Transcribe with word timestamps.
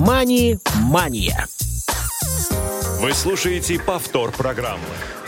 «Мани-мания». 0.00 1.46
Вы 3.00 3.12
слушаете 3.12 3.78
повтор 3.78 4.32
программы. 4.32 4.80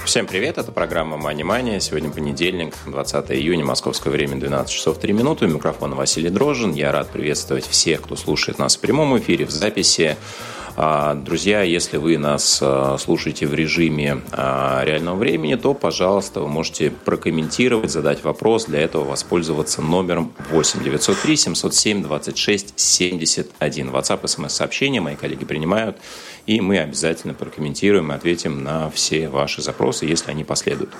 Всем 0.06 0.26
привет, 0.26 0.56
это 0.56 0.72
программа 0.72 1.18
«Мани 1.18 1.44
Мания». 1.44 1.78
Сегодня 1.78 2.08
понедельник, 2.08 2.74
20 2.86 3.32
июня, 3.32 3.66
московское 3.66 4.10
время, 4.10 4.36
12 4.40 4.72
часов 4.72 4.98
3 4.98 5.12
минуты. 5.12 5.44
У 5.44 5.48
микрофона 5.48 5.94
Василий 5.94 6.30
Дрожин. 6.30 6.72
Я 6.72 6.90
рад 6.90 7.10
приветствовать 7.10 7.66
всех, 7.66 8.00
кто 8.00 8.16
слушает 8.16 8.58
нас 8.58 8.76
в 8.76 8.80
прямом 8.80 9.18
эфире, 9.18 9.44
в 9.44 9.50
записи. 9.50 10.16
А, 10.74 11.14
друзья, 11.14 11.62
если 11.62 11.98
вы 11.98 12.16
нас 12.16 12.60
а, 12.62 12.96
слушаете 12.98 13.46
в 13.46 13.52
режиме 13.52 14.22
а, 14.32 14.82
реального 14.84 15.16
времени, 15.16 15.54
то, 15.54 15.74
пожалуйста, 15.74 16.40
вы 16.40 16.48
можете 16.48 16.90
прокомментировать, 16.90 17.90
задать 17.90 18.24
вопрос. 18.24 18.64
Для 18.64 18.80
этого 18.80 19.04
воспользоваться 19.04 19.82
номером 19.82 20.32
8 20.50 20.82
903 20.82 21.36
707 21.36 22.02
26 22.02 22.72
71. 22.80 23.90
WhatsApp, 23.90 24.26
смс-сообщения 24.26 25.02
мои 25.02 25.16
коллеги 25.16 25.44
принимают, 25.44 25.98
и 26.46 26.62
мы 26.62 26.78
обязательно 26.78 27.34
прокомментируем 27.34 28.10
и 28.10 28.14
ответим 28.14 28.64
на 28.64 28.90
все 28.90 29.28
ваши 29.28 29.60
запросы, 29.60 30.06
если 30.06 30.30
они 30.30 30.44
последуют. 30.44 30.90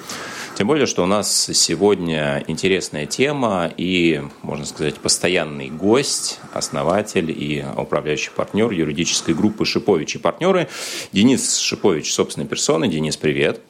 Тем 0.54 0.66
более, 0.66 0.84
что 0.84 1.02
у 1.02 1.06
нас 1.06 1.50
сегодня 1.54 2.44
интересная 2.46 3.06
тема 3.06 3.72
и, 3.74 4.22
можно 4.42 4.66
сказать, 4.66 4.96
постоянный 4.96 5.70
гость, 5.70 6.40
основатель 6.52 7.30
и 7.30 7.64
управляющий 7.76 8.30
партнер 8.36 8.70
юридической 8.70 9.34
группы 9.34 9.61
«Шипович 9.64 10.16
и 10.16 10.18
партнеры» 10.18 10.68
Денис 11.12 11.58
Шипович, 11.58 12.12
собственной 12.12 12.46
персоной. 12.46 12.88
Денис, 12.88 13.16
привет. 13.16 13.60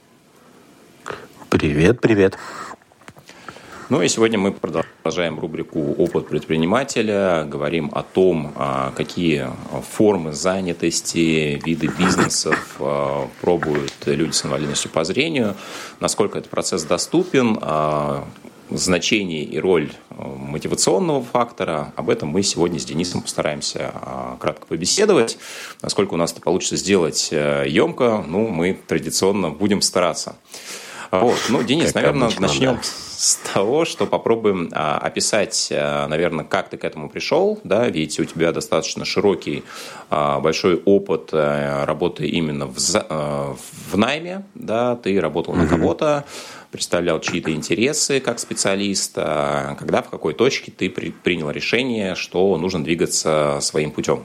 Привет, 1.50 2.00
привет. 2.00 2.38
Ну 3.92 4.00
и 4.00 4.08
сегодня 4.08 4.38
мы 4.38 4.52
продолжаем 4.52 5.38
рубрику 5.38 5.78
«Опыт 5.98 6.26
предпринимателя», 6.26 7.44
говорим 7.44 7.90
о 7.92 8.02
том, 8.02 8.54
а, 8.56 8.90
какие 8.96 9.48
формы 9.82 10.32
занятости, 10.32 11.60
виды 11.62 11.88
бизнесов 11.88 12.76
а, 12.78 13.28
пробуют 13.42 13.92
люди 14.06 14.32
с 14.32 14.46
инвалидностью 14.46 14.90
по 14.90 15.04
зрению, 15.04 15.56
насколько 16.00 16.38
этот 16.38 16.50
процесс 16.50 16.84
доступен, 16.84 17.58
а, 17.60 18.24
значение 18.76 19.44
и 19.44 19.58
роль 19.58 19.92
мотивационного 20.10 21.22
фактора. 21.22 21.92
Об 21.96 22.10
этом 22.10 22.28
мы 22.28 22.42
сегодня 22.42 22.78
с 22.78 22.84
Денисом 22.84 23.22
постараемся 23.22 23.92
кратко 24.40 24.66
побеседовать. 24.66 25.38
Насколько 25.82 26.14
у 26.14 26.16
нас 26.16 26.32
это 26.32 26.40
получится 26.40 26.76
сделать 26.76 27.30
емко, 27.30 28.24
ну, 28.26 28.48
мы 28.48 28.78
традиционно 28.86 29.50
будем 29.50 29.82
стараться. 29.82 30.36
Вот. 31.10 31.38
Ну, 31.48 31.62
Денис, 31.62 31.86
как 31.86 31.96
наверное, 31.96 32.28
обычно, 32.28 32.46
начнем 32.48 32.74
да. 32.76 32.82
С 33.22 33.36
того, 33.36 33.84
что 33.84 34.04
попробуем 34.04 34.68
а, 34.72 34.98
описать, 34.98 35.68
а, 35.70 36.08
наверное, 36.08 36.44
как 36.44 36.70
ты 36.70 36.76
к 36.76 36.84
этому 36.84 37.08
пришел, 37.08 37.60
да, 37.62 37.88
ведь 37.88 38.18
у 38.18 38.24
тебя 38.24 38.50
достаточно 38.50 39.04
широкий, 39.04 39.62
а, 40.10 40.40
большой 40.40 40.82
опыт 40.84 41.28
а, 41.32 41.86
работы 41.86 42.26
именно 42.26 42.66
в, 42.66 42.76
а, 42.94 43.54
в 43.92 43.96
найме, 43.96 44.42
да, 44.56 44.96
ты 44.96 45.20
работал 45.20 45.54
на 45.54 45.68
кого-то, 45.68 46.24
представлял 46.72 47.20
чьи-то 47.20 47.52
интересы 47.52 48.18
как 48.18 48.40
специалист, 48.40 49.14
когда 49.14 50.02
в 50.02 50.10
какой 50.10 50.34
точке 50.34 50.72
ты 50.72 50.90
при, 50.90 51.10
принял 51.10 51.48
решение, 51.50 52.16
что 52.16 52.56
нужно 52.56 52.82
двигаться 52.82 53.58
своим 53.60 53.92
путем? 53.92 54.24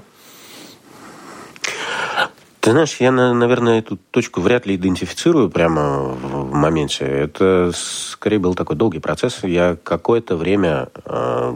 Ты 2.67 2.71
знаешь, 2.71 2.97
я, 2.99 3.13
наверное, 3.13 3.79
эту 3.79 3.95
точку 3.95 4.41
вряд 4.41 4.65
ли 4.65 4.75
идентифицирую 4.75 5.49
прямо 5.49 5.99
в 5.99 6.53
моменте. 6.53 7.05
Это 7.05 7.71
скорее 7.73 8.39
был 8.39 8.55
такой 8.55 8.75
долгий 8.75 8.99
процесс. 8.99 9.41
Я 9.43 9.77
какое-то 9.81 10.35
время 10.35 10.89
э, 11.05 11.55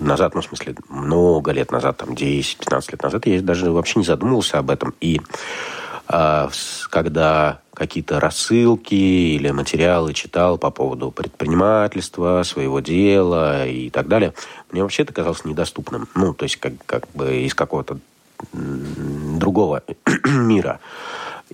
назад, 0.00 0.34
ну, 0.34 0.40
в 0.40 0.46
смысле, 0.46 0.76
много 0.88 1.52
лет 1.52 1.70
назад, 1.70 1.98
там, 1.98 2.14
10-15 2.14 2.92
лет 2.92 3.02
назад, 3.02 3.26
я 3.26 3.42
даже 3.42 3.70
вообще 3.70 3.98
не 3.98 4.06
задумывался 4.06 4.58
об 4.58 4.70
этом. 4.70 4.94
И 4.98 5.20
э, 6.08 6.48
когда 6.88 7.60
какие-то 7.74 8.18
рассылки 8.18 8.94
или 8.94 9.50
материалы 9.50 10.14
читал 10.14 10.56
по 10.56 10.70
поводу 10.70 11.10
предпринимательства, 11.10 12.42
своего 12.44 12.80
дела 12.80 13.66
и 13.66 13.90
так 13.90 14.08
далее, 14.08 14.32
мне 14.70 14.82
вообще 14.82 15.02
это 15.02 15.12
казалось 15.12 15.44
недоступным. 15.44 16.08
Ну, 16.14 16.32
то 16.32 16.44
есть 16.44 16.56
как, 16.56 16.72
как 16.86 17.02
бы 17.12 17.42
из 17.42 17.54
какого-то 17.54 17.98
другого 18.52 19.82
мира. 20.24 20.80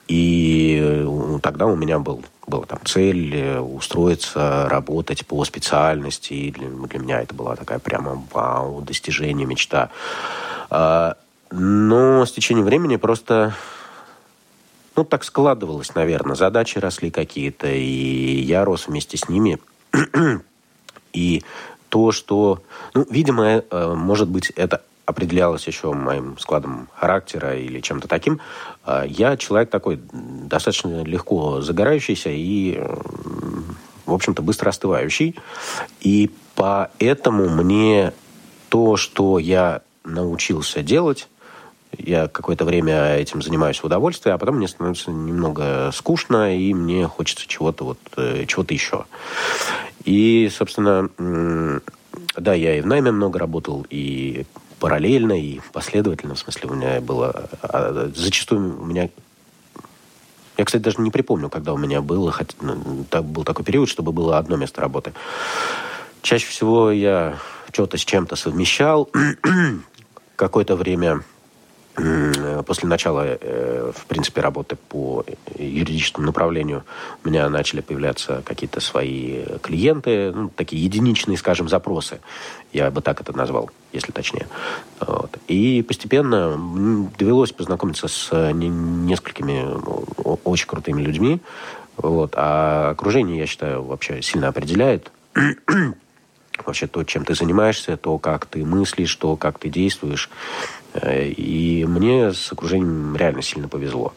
И 0.09 0.81
э, 0.82 1.38
тогда 1.43 1.66
у 1.66 1.76
меня 1.76 1.98
был, 1.98 2.25
была 2.47 2.65
там 2.65 2.81
цель 2.84 3.34
э, 3.34 3.60
устроиться, 3.60 4.69
работать 4.69 5.26
по 5.26 5.44
специальности. 5.44 6.32
И 6.32 6.50
для, 6.50 6.69
для 6.69 6.98
меня 6.98 7.22
это 7.22 7.34
была 7.34 7.56
такая 7.56 7.78
прямо 7.78 8.22
вау, 8.32 8.81
достижение, 8.81 9.47
мечта. 9.47 9.91
А, 10.70 11.16
но 11.50 12.25
с 12.25 12.32
течением 12.32 12.65
времени 12.65 12.97
просто 12.97 13.54
ну, 14.97 15.04
так 15.04 15.25
складывалось, 15.25 15.94
наверное. 15.94 16.34
Задачи 16.34 16.78
росли 16.78 17.10
какие-то, 17.10 17.69
и 17.69 18.41
я 18.41 18.64
рос 18.64 18.88
вместе 18.88 19.16
с 19.16 19.28
ними. 19.28 19.59
и 21.12 21.43
то, 21.88 22.12
что... 22.12 22.62
Ну, 22.94 23.06
видимо, 23.10 23.44
э, 23.44 23.94
может 23.94 24.28
быть, 24.28 24.50
это 24.50 24.82
определялось 25.06 25.66
еще 25.66 25.92
моим 25.92 26.38
складом 26.38 26.88
характера 26.94 27.56
или 27.56 27.80
чем-то 27.80 28.08
таким. 28.08 28.40
А, 28.84 29.04
я 29.04 29.36
человек 29.36 29.70
такой 29.70 30.00
достаточно 30.12 31.02
легко 31.02 31.60
загорающийся 31.60 32.30
и, 32.30 32.80
в 34.06 34.12
общем-то, 34.12 34.42
быстро 34.42 34.70
остывающий. 34.70 35.36
И 36.00 36.30
поэтому 36.54 37.48
мне 37.48 38.12
то, 38.68 38.96
что 38.96 39.38
я 39.38 39.82
научился 40.04 40.82
делать, 40.82 41.28
я 41.98 42.28
какое-то 42.28 42.64
время 42.64 43.16
этим 43.16 43.42
занимаюсь 43.42 43.78
в 43.80 43.84
удовольствие, 43.84 44.34
а 44.34 44.38
потом 44.38 44.56
мне 44.56 44.69
становится 44.69 45.10
немного 45.10 45.90
скучно, 45.92 46.56
и 46.56 46.72
мне 46.72 47.06
хочется 47.06 47.46
чего-то 47.46 47.84
вот, 47.84 47.98
э, 48.16 48.44
чего-то 48.46 48.72
еще. 48.72 49.04
И, 50.04 50.50
собственно, 50.50 51.10
да, 52.36 52.54
я 52.54 52.78
и 52.78 52.80
в 52.80 52.86
найме 52.86 53.10
много 53.10 53.38
работал, 53.38 53.86
и 53.90 54.46
параллельно 54.82 55.41
и 55.41 55.60
последовательно. 55.72 56.34
В 56.34 56.41
смысле, 56.41 56.69
у 56.69 56.75
меня 56.75 57.00
было... 57.00 57.48
А, 57.62 58.10
зачастую 58.16 58.82
у 58.82 58.84
меня... 58.84 59.09
Я, 60.59 60.65
кстати, 60.65 60.82
даже 60.82 61.00
не 61.00 61.12
припомню, 61.12 61.48
когда 61.48 61.72
у 61.72 61.76
меня 61.76 62.03
было... 62.03 62.32
Хотя, 62.32 62.56
ну, 62.60 63.06
был 63.22 63.44
такой 63.44 63.65
период, 63.65 63.88
чтобы 63.88 64.10
было 64.10 64.38
одно 64.38 64.56
место 64.56 64.81
работы. 64.81 65.12
Чаще 66.20 66.48
всего 66.48 66.91
я 66.91 67.38
что-то 67.70 67.97
с 67.97 68.04
чем-то 68.04 68.34
совмещал. 68.34 69.09
Какое-то 70.34 70.75
время 70.75 71.22
после 71.94 72.88
начала, 72.88 73.22
э, 73.25 73.92
в 73.94 74.06
принципе, 74.06 74.41
работы 74.41 74.76
по 74.76 75.25
юридическому 75.58 76.26
направлению 76.26 76.84
у 77.25 77.28
меня 77.28 77.48
начали 77.50 77.80
появляться 77.80 78.42
какие-то 78.44 78.80
свои 78.80 79.44
клиенты, 79.62 80.32
ну, 80.32 80.48
такие 80.48 80.82
единичные, 80.82 81.36
скажем, 81.36 81.69
запросы. 81.69 82.20
Я 82.72 82.91
бы 82.91 83.02
так 83.02 83.20
это 83.20 83.36
назвал, 83.36 83.70
если 83.92 84.12
точнее. 84.12 84.47
Вот. 85.00 85.36
И 85.48 85.82
постепенно 85.82 86.58
довелось 87.19 87.52
познакомиться 87.52 88.08
с 88.08 88.52
несколькими 88.52 89.66
очень 90.44 90.66
крутыми 90.66 91.02
людьми. 91.02 91.41
Вот. 91.98 92.32
А 92.36 92.91
окружение, 92.91 93.38
я 93.38 93.47
считаю, 93.47 93.82
вообще 93.82 94.22
сильно 94.22 94.48
определяет 94.48 95.10
вообще 96.67 96.87
то, 96.87 97.05
чем 97.05 97.25
ты 97.25 97.34
занимаешься, 97.34 97.97
то, 97.97 98.19
как 98.19 98.47
ты 98.47 98.65
мыслишь, 98.65 99.15
то, 99.17 99.37
как 99.37 99.59
ты 99.59 99.69
действуешь. 99.69 100.31
Э, 100.95 101.27
и 101.28 101.84
мне 101.84 102.33
с 102.33 102.53
окружением 102.53 103.17
реально 103.17 103.43
сильно 103.43 103.69
повезло. 103.69 104.12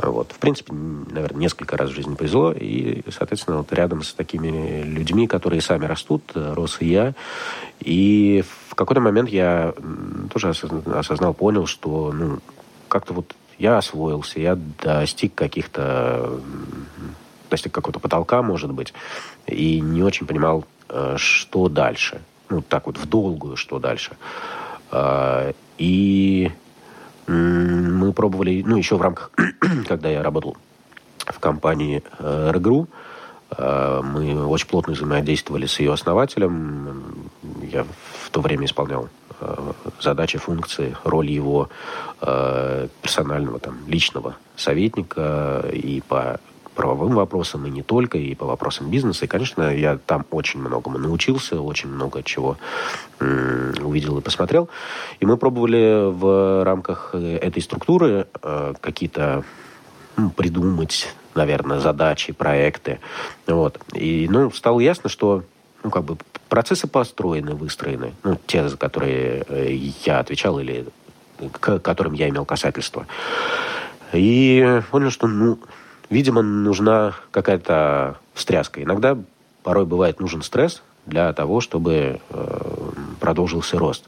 Вот. 0.00 0.32
В 0.32 0.38
принципе, 0.38 0.72
наверное, 0.72 1.40
несколько 1.40 1.76
раз 1.76 1.90
в 1.90 1.94
жизни 1.94 2.14
повезло. 2.14 2.52
И, 2.52 3.02
соответственно, 3.10 3.58
вот 3.58 3.72
рядом 3.72 4.02
с 4.02 4.14
такими 4.14 4.82
людьми, 4.82 5.26
которые 5.26 5.60
сами 5.60 5.86
растут, 5.86 6.22
э, 6.34 6.52
рос 6.54 6.78
и 6.80 6.86
я. 6.86 7.14
И 7.80 8.44
в 8.68 8.74
какой-то 8.74 9.00
момент 9.00 9.28
я 9.28 9.74
тоже 10.32 10.50
осознал, 10.50 11.34
понял, 11.34 11.66
что 11.66 12.12
ну, 12.12 12.38
как-то 12.88 13.12
вот 13.12 13.34
я 13.58 13.78
освоился, 13.78 14.38
я 14.40 14.56
достиг 14.56 15.34
каких-то 15.34 16.40
достиг 17.50 17.72
какого-то 17.72 17.98
потолка, 17.98 18.42
может 18.42 18.72
быть, 18.72 18.92
и 19.46 19.80
не 19.80 20.02
очень 20.02 20.26
понимал, 20.26 20.60
э, 20.60 20.77
что 21.16 21.68
дальше. 21.68 22.20
Ну, 22.48 22.62
так 22.62 22.86
вот, 22.86 22.96
в 22.96 23.06
долгую, 23.06 23.56
что 23.56 23.78
дальше. 23.78 24.16
И 25.78 26.50
мы 27.28 28.12
пробовали, 28.12 28.62
ну, 28.66 28.76
еще 28.76 28.96
в 28.96 29.02
рамках, 29.02 29.30
когда 29.88 30.08
я 30.08 30.22
работал 30.22 30.56
в 31.26 31.38
компании 31.40 32.02
э, 32.18 32.50
РГРУ, 32.52 32.88
э, 33.56 34.00
мы 34.02 34.46
очень 34.46 34.66
плотно 34.66 34.94
взаимодействовали 34.94 35.66
с 35.66 35.78
ее 35.78 35.92
основателем. 35.92 37.30
Я 37.70 37.84
в 37.84 38.30
то 38.30 38.40
время 38.40 38.64
исполнял 38.64 39.08
э, 39.40 39.72
задачи, 40.00 40.38
функции, 40.38 40.96
роль 41.04 41.30
его 41.30 41.68
персонального, 42.20 43.60
там, 43.60 43.78
личного 43.86 44.34
советника 44.56 45.64
и 45.72 46.02
по 46.08 46.40
правовым 46.78 47.16
вопросам, 47.16 47.66
и 47.66 47.70
не 47.70 47.82
только, 47.82 48.18
и 48.18 48.36
по 48.36 48.46
вопросам 48.46 48.88
бизнеса. 48.88 49.24
И, 49.24 49.28
конечно, 49.28 49.74
я 49.74 49.98
там 49.98 50.24
очень 50.30 50.60
многому 50.60 50.96
научился, 50.96 51.60
очень 51.60 51.88
много 51.88 52.22
чего 52.22 52.56
увидел 53.18 54.16
и 54.16 54.20
посмотрел. 54.20 54.68
И 55.18 55.26
мы 55.26 55.36
пробовали 55.36 56.08
в 56.08 56.64
рамках 56.64 57.16
этой 57.16 57.60
структуры 57.62 58.28
э, 58.42 58.74
какие-то 58.80 59.42
ну, 60.16 60.30
придумать, 60.30 61.12
наверное, 61.34 61.80
задачи, 61.80 62.32
проекты. 62.32 63.00
Вот. 63.48 63.80
И, 63.94 64.28
ну, 64.30 64.52
стало 64.52 64.78
ясно, 64.78 65.10
что 65.10 65.42
ну, 65.82 65.90
как 65.90 66.04
бы 66.04 66.16
процессы 66.48 66.86
построены, 66.86 67.56
выстроены. 67.56 68.14
Ну, 68.22 68.38
те, 68.46 68.68
за 68.68 68.76
которые 68.76 69.44
э, 69.48 69.72
я 70.04 70.20
отвечал 70.20 70.60
или 70.60 70.86
к 71.60 71.80
которым 71.80 72.12
я 72.12 72.28
имел 72.28 72.44
касательство. 72.44 73.08
И 74.12 74.80
понял, 74.92 75.10
что, 75.10 75.26
ну, 75.26 75.58
видимо, 76.10 76.42
нужна 76.42 77.14
какая-то 77.30 78.18
встряска. 78.34 78.82
Иногда 78.82 79.18
порой 79.62 79.86
бывает 79.86 80.20
нужен 80.20 80.42
стресс 80.42 80.82
для 81.06 81.32
того, 81.32 81.60
чтобы 81.60 82.20
э, 82.28 82.90
продолжился 83.20 83.78
рост. 83.78 84.04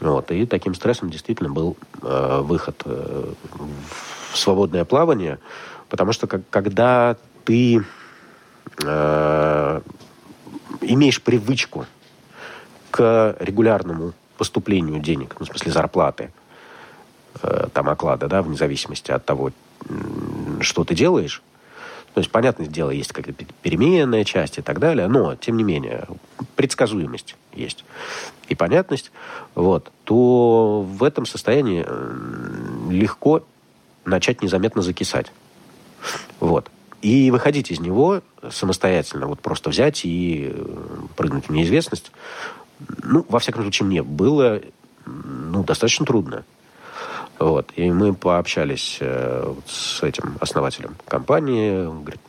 Вот. 0.00 0.30
И 0.30 0.46
таким 0.46 0.74
стрессом 0.74 1.10
действительно 1.10 1.50
был 1.50 1.76
э, 2.02 2.40
выход 2.42 2.82
э, 2.84 3.32
в 4.32 4.38
свободное 4.38 4.84
плавание, 4.84 5.38
потому 5.88 6.12
что 6.12 6.26
как, 6.26 6.42
когда 6.50 7.16
ты 7.44 7.84
э, 8.84 9.80
имеешь 10.82 11.22
привычку 11.22 11.86
к 12.90 13.36
регулярному 13.40 14.12
поступлению 14.36 15.00
денег, 15.00 15.36
ну, 15.38 15.46
в 15.46 15.48
смысле 15.48 15.72
зарплаты, 15.72 16.32
э, 17.42 17.68
там 17.72 17.88
оклада, 17.88 18.28
да, 18.28 18.42
вне 18.42 18.56
зависимости 18.56 19.10
от 19.10 19.24
того, 19.24 19.52
что 20.62 20.84
ты 20.84 20.94
делаешь, 20.94 21.42
то 22.14 22.18
есть, 22.18 22.30
понятное 22.30 22.66
дело, 22.66 22.90
есть 22.90 23.12
какая-то 23.12 23.46
переменная 23.62 24.24
часть 24.24 24.58
и 24.58 24.62
так 24.62 24.78
далее, 24.78 25.08
но, 25.08 25.34
тем 25.34 25.56
не 25.56 25.64
менее, 25.64 26.06
предсказуемость 26.56 27.36
есть 27.54 27.84
и 28.48 28.54
понятность, 28.54 29.12
вот, 29.54 29.90
то 30.04 30.82
в 30.82 31.02
этом 31.04 31.24
состоянии 31.24 31.86
легко 32.92 33.44
начать 34.04 34.42
незаметно 34.42 34.82
закисать. 34.82 35.32
Вот. 36.38 36.70
И 37.00 37.30
выходить 37.30 37.70
из 37.70 37.80
него 37.80 38.20
самостоятельно, 38.50 39.26
вот 39.26 39.40
просто 39.40 39.70
взять 39.70 40.04
и 40.04 40.52
э, 40.52 40.76
прыгнуть 41.16 41.48
в 41.48 41.52
неизвестность, 41.52 42.12
ну, 43.02 43.24
во 43.28 43.38
всяком 43.38 43.62
случае, 43.62 43.86
мне 43.86 44.02
было 44.02 44.60
ну, 45.06 45.64
достаточно 45.64 46.04
трудно. 46.04 46.44
Вот. 47.42 47.72
И 47.74 47.90
мы 47.90 48.14
пообщались 48.14 48.98
э, 49.00 49.54
с 49.66 50.02
этим 50.02 50.36
основателем 50.40 50.94
компании. 51.08 51.86
Он 51.86 52.02
говорит, 52.02 52.20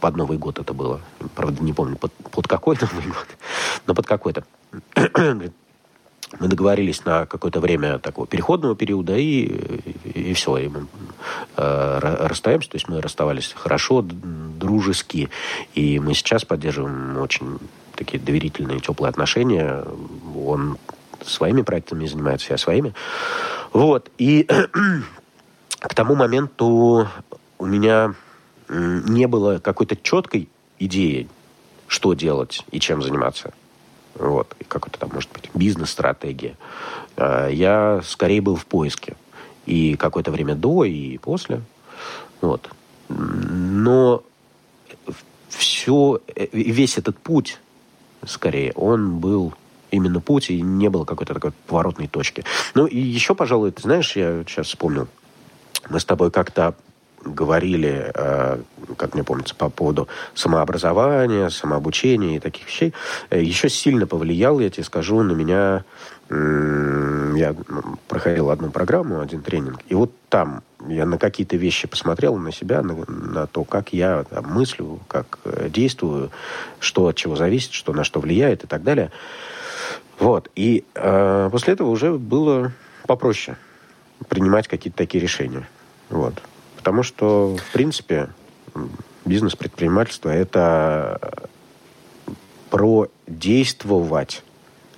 под 0.00 0.16
Новый 0.16 0.38
год 0.38 0.58
это 0.58 0.74
было. 0.74 1.00
Правда, 1.36 1.62
не 1.62 1.72
помню, 1.72 1.96
под, 1.96 2.12
под 2.12 2.48
какой 2.48 2.76
Новый 2.80 3.06
год, 3.06 3.28
но 3.86 3.94
под 3.94 4.06
какой-то. 4.06 4.44
мы 6.40 6.48
договорились 6.48 7.04
на 7.04 7.26
какое-то 7.26 7.60
время 7.60 8.00
такого 8.00 8.26
переходного 8.26 8.74
периода, 8.74 9.16
и, 9.16 9.44
и, 10.04 10.30
и 10.30 10.34
все, 10.34 10.56
и 10.56 10.68
мы 10.68 10.88
э, 11.56 11.98
расстаемся. 12.26 12.70
То 12.70 12.76
есть 12.76 12.88
мы 12.88 13.00
расставались 13.00 13.52
хорошо, 13.54 14.02
дружески, 14.02 15.30
и 15.74 16.00
мы 16.00 16.14
сейчас 16.14 16.44
поддерживаем 16.44 17.18
очень 17.18 17.58
такие 17.94 18.20
доверительные, 18.20 18.80
теплые 18.80 19.10
отношения. 19.10 19.84
Он 20.36 20.76
своими 21.24 21.62
проектами 21.62 22.06
занимается, 22.06 22.48
я 22.50 22.58
своими. 22.58 22.94
Вот. 23.74 24.10
И 24.16 24.48
к 25.80 25.94
тому 25.94 26.14
моменту 26.14 27.08
у 27.58 27.66
меня 27.66 28.14
не 28.68 29.26
было 29.26 29.58
какой-то 29.58 29.96
четкой 29.96 30.48
идеи, 30.78 31.28
что 31.86 32.14
делать 32.14 32.64
и 32.70 32.80
чем 32.80 33.02
заниматься. 33.02 33.52
Вот. 34.14 34.54
И 34.60 34.64
какой-то 34.64 34.98
там, 34.98 35.10
может 35.12 35.30
быть, 35.32 35.50
бизнес-стратегия. 35.54 36.56
А, 37.16 37.48
я 37.48 38.00
скорее 38.04 38.40
был 38.40 38.56
в 38.56 38.64
поиске. 38.64 39.16
И 39.66 39.96
какое-то 39.96 40.30
время 40.30 40.54
до, 40.54 40.84
и 40.84 41.18
после. 41.18 41.60
Вот. 42.40 42.70
Но 43.08 44.22
все, 45.48 46.20
э, 46.34 46.46
весь 46.52 46.96
этот 46.96 47.18
путь, 47.18 47.58
скорее, 48.24 48.72
он 48.74 49.18
был 49.18 49.52
именно 49.94 50.20
путь, 50.20 50.50
и 50.50 50.60
не 50.60 50.88
было 50.88 51.04
какой-то 51.04 51.34
такой 51.34 51.52
поворотной 51.66 52.08
точки. 52.08 52.44
Ну 52.74 52.86
и 52.86 52.98
еще, 52.98 53.34
пожалуй, 53.34 53.70
ты 53.70 53.82
знаешь, 53.82 54.16
я 54.16 54.44
сейчас 54.46 54.66
вспомнил, 54.68 55.08
мы 55.88 56.00
с 56.00 56.04
тобой 56.04 56.30
как-то 56.30 56.74
говорили, 57.24 58.12
э, 58.14 58.58
как 58.96 59.14
мне 59.14 59.24
помнится, 59.24 59.54
по 59.54 59.70
поводу 59.70 60.08
самообразования, 60.34 61.48
самообучения 61.48 62.36
и 62.36 62.40
таких 62.40 62.66
вещей, 62.66 62.92
э, 63.30 63.42
еще 63.42 63.68
сильно 63.68 64.06
повлиял, 64.06 64.60
я 64.60 64.70
тебе 64.70 64.84
скажу, 64.84 65.22
на 65.22 65.32
меня... 65.32 65.84
Я 66.30 67.54
проходил 68.08 68.48
одну 68.48 68.70
программу, 68.70 69.20
один 69.20 69.42
тренинг, 69.42 69.80
и 69.88 69.94
вот 69.94 70.10
там 70.30 70.62
я 70.88 71.04
на 71.04 71.18
какие-то 71.18 71.56
вещи 71.56 71.86
посмотрел, 71.86 72.36
на 72.36 72.50
себя, 72.50 72.82
на, 72.82 73.04
на 73.06 73.46
то, 73.46 73.64
как 73.64 73.92
я 73.92 74.24
там, 74.24 74.46
мыслю, 74.46 75.00
как 75.06 75.38
э, 75.44 75.68
действую, 75.68 76.30
что 76.78 77.08
от 77.08 77.16
чего 77.16 77.36
зависит, 77.36 77.72
что 77.72 77.92
на 77.92 78.04
что 78.04 78.20
влияет 78.20 78.64
и 78.64 78.66
так 78.66 78.82
далее. 78.82 79.10
Вот. 80.18 80.50
И 80.54 80.84
э, 80.94 81.48
после 81.50 81.74
этого 81.74 81.90
уже 81.90 82.12
было 82.12 82.72
попроще 83.06 83.56
принимать 84.28 84.68
какие-то 84.68 84.96
такие 84.96 85.20
решения. 85.22 85.68
Вот. 86.10 86.34
Потому 86.76 87.02
что, 87.02 87.56
в 87.56 87.72
принципе, 87.72 88.30
бизнес-предпринимательство– 89.24 90.28
это 90.30 91.18
про 92.70 93.08
действовать 93.26 94.42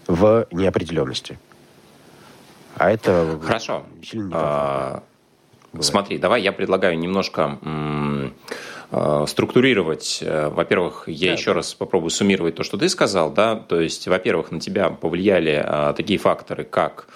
в 0.07 0.47
неопределенности. 0.51 1.39
А 2.77 2.91
это 2.91 3.41
Хорошо. 3.43 3.85
сильно 4.03 4.31
а, 4.35 5.03
Смотри, 5.81 6.19
давай 6.19 6.43
я 6.43 6.53
предлагаю 6.53 6.99
немножко 6.99 7.59
структурировать, 9.27 10.21
э, 10.23 10.49
во-первых, 10.49 11.05
я 11.09 11.29
да, 11.29 11.33
еще 11.33 11.53
раз 11.53 11.75
попробую 11.75 12.11
суммировать 12.11 12.55
то, 12.55 12.63
что 12.63 12.77
ты 12.79 12.89
сказал, 12.89 13.33
да, 13.33 13.57
то 13.57 13.81
есть, 13.81 14.07
во-первых, 14.07 14.53
на 14.53 14.61
тебя 14.61 14.91
повлияли 14.91 15.61
а, 15.65 15.93
такие 15.93 16.19
факторы, 16.19 16.65
как 16.65 17.07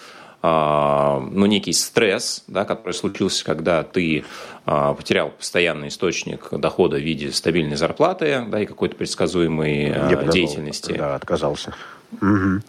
ну, 0.43 1.45
некий 1.45 1.75
стресс, 1.75 2.45
да, 2.47 2.65
который 2.65 2.95
случился, 2.95 3.45
когда 3.45 3.83
ты 3.83 4.25
потерял 4.65 5.29
постоянный 5.29 5.89
источник 5.89 6.49
дохода 6.53 6.97
в 6.97 7.01
виде 7.01 7.31
стабильной 7.31 7.77
зарплаты 7.77 8.47
да, 8.49 8.63
и 8.63 8.65
какой-то 8.65 8.97
предсказуемой 8.97 9.93
а, 9.93 10.29
деятельности. 10.33 10.93
Да, 10.93 11.15
отказался. 11.15 11.75
Угу. 12.23 12.63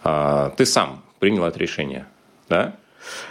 Ты 0.58 0.66
сам 0.66 1.02
принял 1.18 1.46
это 1.46 1.58
решение, 1.58 2.04
да? 2.50 2.74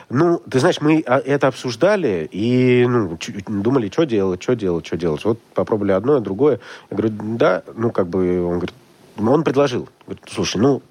Ну, 0.09 0.41
ты 0.49 0.59
знаешь, 0.59 0.81
мы 0.81 1.03
а, 1.05 1.19
это 1.19 1.47
обсуждали 1.47 2.27
и 2.31 2.85
ну, 2.87 3.17
думали, 3.47 3.89
что 3.89 4.03
делать, 4.03 4.43
что 4.43 4.55
делать, 4.55 4.85
что 4.85 4.97
делать. 4.97 5.23
Вот 5.25 5.41
попробовали 5.53 5.93
одно, 5.93 6.19
другое. 6.19 6.59
Я 6.89 6.97
говорю, 6.97 7.15
да, 7.37 7.63
ну, 7.75 7.91
как 7.91 8.07
бы, 8.07 8.43
он 8.43 8.55
говорит, 8.55 8.73
он 9.17 9.43
предложил. 9.43 9.89
Говорит, 10.05 10.25
слушай, 10.29 10.57
ну, 10.57 10.81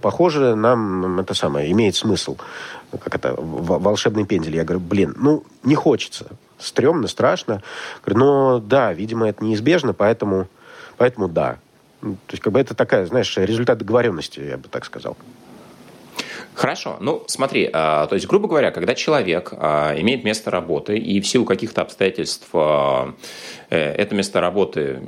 похоже, 0.00 0.54
нам 0.54 1.20
это 1.20 1.34
самое, 1.34 1.70
имеет 1.72 1.96
смысл. 1.96 2.36
Как 2.90 3.14
это, 3.14 3.34
волшебный 3.38 4.24
пендель. 4.24 4.56
Я 4.56 4.64
говорю, 4.64 4.80
блин, 4.80 5.14
ну, 5.16 5.44
не 5.62 5.74
хочется. 5.74 6.26
Стремно, 6.58 7.08
страшно. 7.08 7.62
Говорю, 8.04 8.20
но 8.20 8.58
да, 8.58 8.92
видимо, 8.92 9.28
это 9.28 9.44
неизбежно, 9.44 9.94
поэтому, 9.94 10.48
поэтому 10.96 11.28
да. 11.28 11.58
Ну, 12.02 12.14
то 12.26 12.32
есть, 12.32 12.42
как 12.42 12.52
бы 12.52 12.60
это 12.60 12.74
такая, 12.74 13.06
знаешь, 13.06 13.36
результат 13.36 13.78
договоренности, 13.78 14.40
я 14.40 14.56
бы 14.56 14.68
так 14.68 14.84
сказал. 14.84 15.16
Хорошо. 16.60 16.98
Ну, 17.00 17.24
смотри, 17.26 17.70
а, 17.72 18.06
то 18.06 18.16
есть, 18.16 18.26
грубо 18.26 18.46
говоря, 18.46 18.70
когда 18.70 18.94
человек 18.94 19.54
а, 19.56 19.98
имеет 19.98 20.24
место 20.24 20.50
работы 20.50 20.98
и 20.98 21.18
в 21.22 21.26
силу 21.26 21.46
каких-то 21.46 21.80
обстоятельств 21.80 22.48
а, 22.52 23.14
э, 23.70 23.78
это 23.78 24.14
место 24.14 24.42
работы 24.42 25.00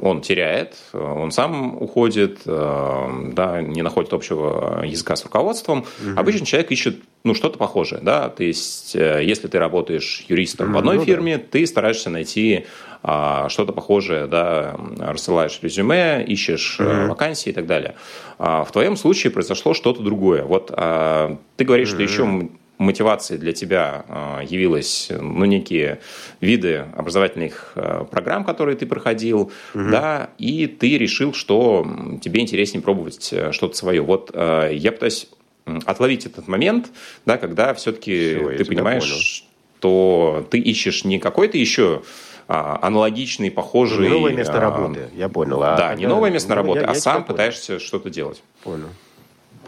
он 0.00 0.20
теряет, 0.20 0.76
он 0.92 1.32
сам 1.32 1.82
уходит, 1.82 2.42
да, 2.44 3.60
не 3.60 3.82
находит 3.82 4.12
общего 4.12 4.84
языка 4.84 5.16
с 5.16 5.24
руководством, 5.24 5.80
угу. 5.80 6.10
обычно 6.16 6.46
человек 6.46 6.70
ищет 6.70 7.02
ну, 7.24 7.34
что-то 7.34 7.58
похожее, 7.58 8.00
да, 8.00 8.28
то 8.28 8.44
есть, 8.44 8.94
э, 8.94 9.22
если 9.24 9.48
ты 9.48 9.58
работаешь 9.58 10.24
юристом 10.28 10.72
в 10.72 10.78
одной 10.78 10.96
ну, 10.96 11.04
фирме, 11.04 11.36
да. 11.36 11.44
ты 11.50 11.66
стараешься 11.66 12.10
найти 12.10 12.66
а, 13.02 13.48
что-то 13.48 13.72
похожее, 13.72 14.26
да, 14.26 14.76
рассылаешь 14.98 15.58
резюме, 15.62 16.24
ищешь 16.24 16.78
mm-hmm. 16.78 17.08
вакансии 17.08 17.50
и 17.50 17.52
так 17.52 17.66
далее. 17.66 17.94
А 18.38 18.64
в 18.64 18.72
твоем 18.72 18.96
случае 18.96 19.32
произошло 19.32 19.74
что-то 19.74 20.02
другое. 20.02 20.42
Вот 20.44 20.72
а, 20.72 21.38
ты 21.56 21.64
говоришь, 21.64 21.90
mm-hmm. 21.90 21.92
что 21.92 22.02
еще 22.02 22.48
мотивацией 22.78 23.40
для 23.40 23.52
тебя 23.52 24.04
явилось 24.48 25.10
ну, 25.10 25.44
некие 25.44 25.98
виды 26.40 26.86
образовательных 26.96 27.76
программ, 28.08 28.44
которые 28.44 28.76
ты 28.76 28.86
проходил, 28.86 29.50
угу. 29.74 29.90
да, 29.90 30.30
и 30.38 30.68
ты 30.68 30.96
решил, 30.96 31.32
что 31.32 31.84
тебе 32.22 32.40
интереснее 32.40 32.80
пробовать 32.80 33.32
э, 33.32 33.50
что-то 33.50 33.76
свое. 33.76 34.00
Вот 34.00 34.30
я 34.32 34.92
пытаюсь 34.92 35.28
отловить 35.86 36.26
этот 36.26 36.48
момент, 36.48 36.88
да, 37.26 37.36
когда 37.38 37.74
все-таки 37.74 38.36
Все, 38.36 38.58
ты 38.58 38.64
понимаешь, 38.64 39.44
что 39.78 40.46
ты 40.50 40.58
ищешь 40.58 41.04
не 41.04 41.18
какой-то 41.18 41.58
еще 41.58 42.02
а, 42.48 42.78
аналогичный, 42.82 43.50
похожий... 43.50 44.08
Не 44.08 44.14
новое 44.14 44.32
место 44.32 44.56
а, 44.56 44.60
работы, 44.60 45.10
я 45.14 45.28
понял. 45.28 45.62
А, 45.62 45.76
да, 45.76 45.94
не 45.94 46.06
новое 46.06 46.30
место 46.30 46.54
работы, 46.54 46.80
я, 46.80 46.86
а 46.86 46.94
я 46.94 47.00
сам 47.00 47.24
пытаешься 47.24 47.78
что-то 47.78 48.10
делать. 48.10 48.42
Понял. 48.64 48.88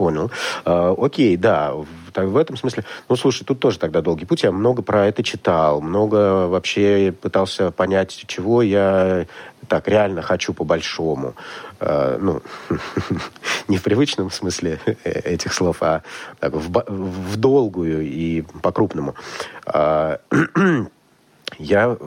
Понял. 0.00 0.30
А, 0.64 0.94
окей, 0.96 1.36
да, 1.36 1.74
в, 1.74 1.86
в 2.14 2.36
этом 2.38 2.56
смысле. 2.56 2.84
Ну, 3.10 3.16
слушай, 3.16 3.44
тут 3.44 3.60
тоже 3.60 3.78
тогда 3.78 4.00
долгий 4.00 4.24
путь. 4.24 4.42
Я 4.42 4.50
много 4.50 4.80
про 4.80 5.06
это 5.06 5.22
читал, 5.22 5.82
много 5.82 6.46
вообще 6.48 7.12
пытался 7.12 7.70
понять, 7.70 8.24
чего 8.26 8.62
я 8.62 9.26
так 9.68 9.88
реально 9.88 10.22
хочу 10.22 10.54
по-большому. 10.54 11.34
А, 11.80 12.16
ну, 12.18 12.40
не 13.68 13.76
в 13.76 13.82
привычном 13.82 14.30
смысле 14.30 14.80
этих 15.04 15.52
слов, 15.52 15.82
а 15.82 16.02
так, 16.38 16.54
в, 16.54 16.84
в 16.88 17.36
долгую 17.36 18.00
и 18.00 18.40
по-крупному. 18.62 19.16
А, 19.66 20.18
я 21.58 21.98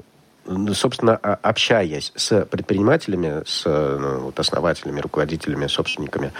собственно, 0.73 1.15
общаясь 1.15 2.11
с 2.15 2.45
предпринимателями, 2.45 3.43
с 3.45 3.63
ну, 3.65 4.33
основателями, 4.35 4.99
руководителями, 4.99 5.67
собственниками 5.67 6.33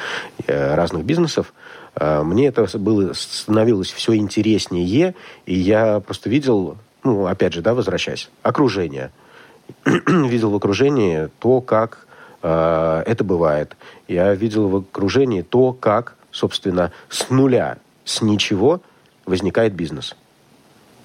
э, 0.48 0.75
разных 0.75 1.05
бизнесов, 1.05 1.53
э, 1.95 2.22
мне 2.24 2.48
это 2.48 2.67
было, 2.77 3.13
становилось 3.13 3.91
все 3.91 4.15
интереснее, 4.15 5.15
и 5.45 5.53
я 5.55 6.00
просто 6.00 6.29
видел, 6.29 6.77
ну, 7.03 7.27
опять 7.27 7.53
же, 7.53 7.62
да, 7.62 7.74
возвращаясь, 7.74 8.29
окружение. 8.41 9.12
видел 9.86 10.50
в 10.51 10.55
окружении 10.55 11.29
то, 11.39 11.62
как 11.62 12.05
э, 12.41 13.03
это 13.05 13.24
бывает. 13.24 13.75
Я 14.07 14.33
видел 14.33 14.67
в 14.67 14.75
окружении 14.77 15.41
то, 15.41 15.74
как, 15.74 16.15
собственно, 16.31 16.91
с 17.10 17.29
нуля, 17.29 17.77
с 18.03 18.22
ничего 18.22 18.81
возникает 19.25 19.74
бизнес. 19.74 20.15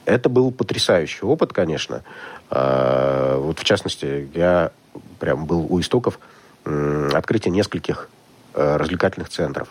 Это 0.05 0.28
был 0.28 0.50
потрясающий 0.50 1.25
опыт, 1.26 1.52
конечно. 1.52 2.02
А, 2.50 3.38
вот 3.38 3.59
в 3.59 3.64
частности, 3.64 4.28
я 4.35 4.73
прям 5.19 5.47
был 5.47 5.67
у 5.69 5.81
истоков 5.81 6.19
открытия 6.64 7.50
нескольких 7.50 8.09
э, 8.55 8.76
развлекательных 8.76 9.28
центров. 9.31 9.69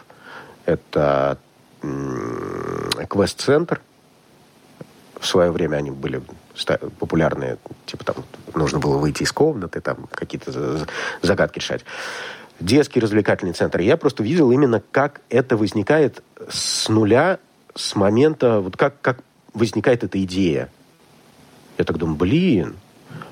Это 0.65 1.37
квест-центр. 3.07 3.81
В 5.19 5.25
свое 5.25 5.51
время 5.51 5.77
они 5.77 5.91
были 5.91 6.21
популярные. 6.99 7.57
Типа 7.85 8.03
там 8.03 8.15
нужно 8.55 8.79
было 8.79 8.97
выйти 8.97 9.23
из 9.23 9.31
комнаты, 9.31 9.81
там 9.81 10.07
какие-то 10.11 10.85
загадки 11.21 11.59
решать. 11.59 11.85
Детский 12.59 12.99
развлекательный 12.99 13.53
центр. 13.53 13.79
Я 13.79 13.97
просто 13.97 14.23
видел 14.23 14.51
именно, 14.51 14.81
как 14.91 15.21
это 15.29 15.55
возникает 15.55 16.23
с 16.49 16.89
нуля, 16.89 17.39
с 17.75 17.95
момента, 17.95 18.59
вот 18.59 18.75
как, 18.75 18.99
как 19.01 19.19
возникает 19.53 20.03
эта 20.03 20.21
идея. 20.23 20.69
Я 21.77 21.85
так 21.85 21.97
думаю, 21.97 22.17
блин, 22.17 22.75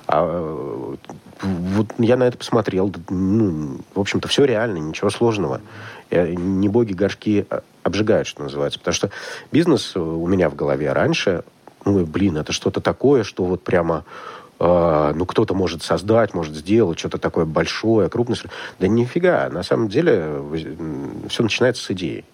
а 0.07 0.23
вот 1.41 1.93
я 1.97 2.15
на 2.15 2.23
это 2.23 2.37
посмотрел, 2.37 2.93
ну, 3.09 3.79
в 3.93 3.99
общем-то, 3.99 4.27
все 4.27 4.45
реально, 4.45 4.77
ничего 4.77 5.09
сложного. 5.09 5.61
Я, 6.11 6.27
не 6.27 6.69
боги 6.69 6.93
горшки 6.93 7.45
обжигают, 7.83 8.27
что 8.27 8.43
называется. 8.43 8.79
Потому 8.79 8.93
что 8.93 9.09
бизнес 9.51 9.95
у 9.95 10.27
меня 10.27 10.49
в 10.49 10.55
голове 10.55 10.91
раньше, 10.93 11.43
ну, 11.85 12.05
блин, 12.05 12.37
это 12.37 12.51
что-то 12.51 12.81
такое, 12.81 13.23
что 13.23 13.45
вот 13.45 13.63
прямо 13.63 14.05
э, 14.59 15.13
ну, 15.15 15.25
кто-то 15.25 15.53
может 15.53 15.83
создать, 15.83 16.33
может 16.33 16.55
сделать 16.55 16.99
что-то 16.99 17.17
такое 17.17 17.45
большое, 17.45 18.09
крупное. 18.09 18.37
Да 18.79 18.87
нифига, 18.87 19.49
на 19.49 19.63
самом 19.63 19.89
деле 19.89 20.41
все 21.29 21.43
начинается 21.43 21.83
с 21.83 21.91
идеи. 21.91 22.25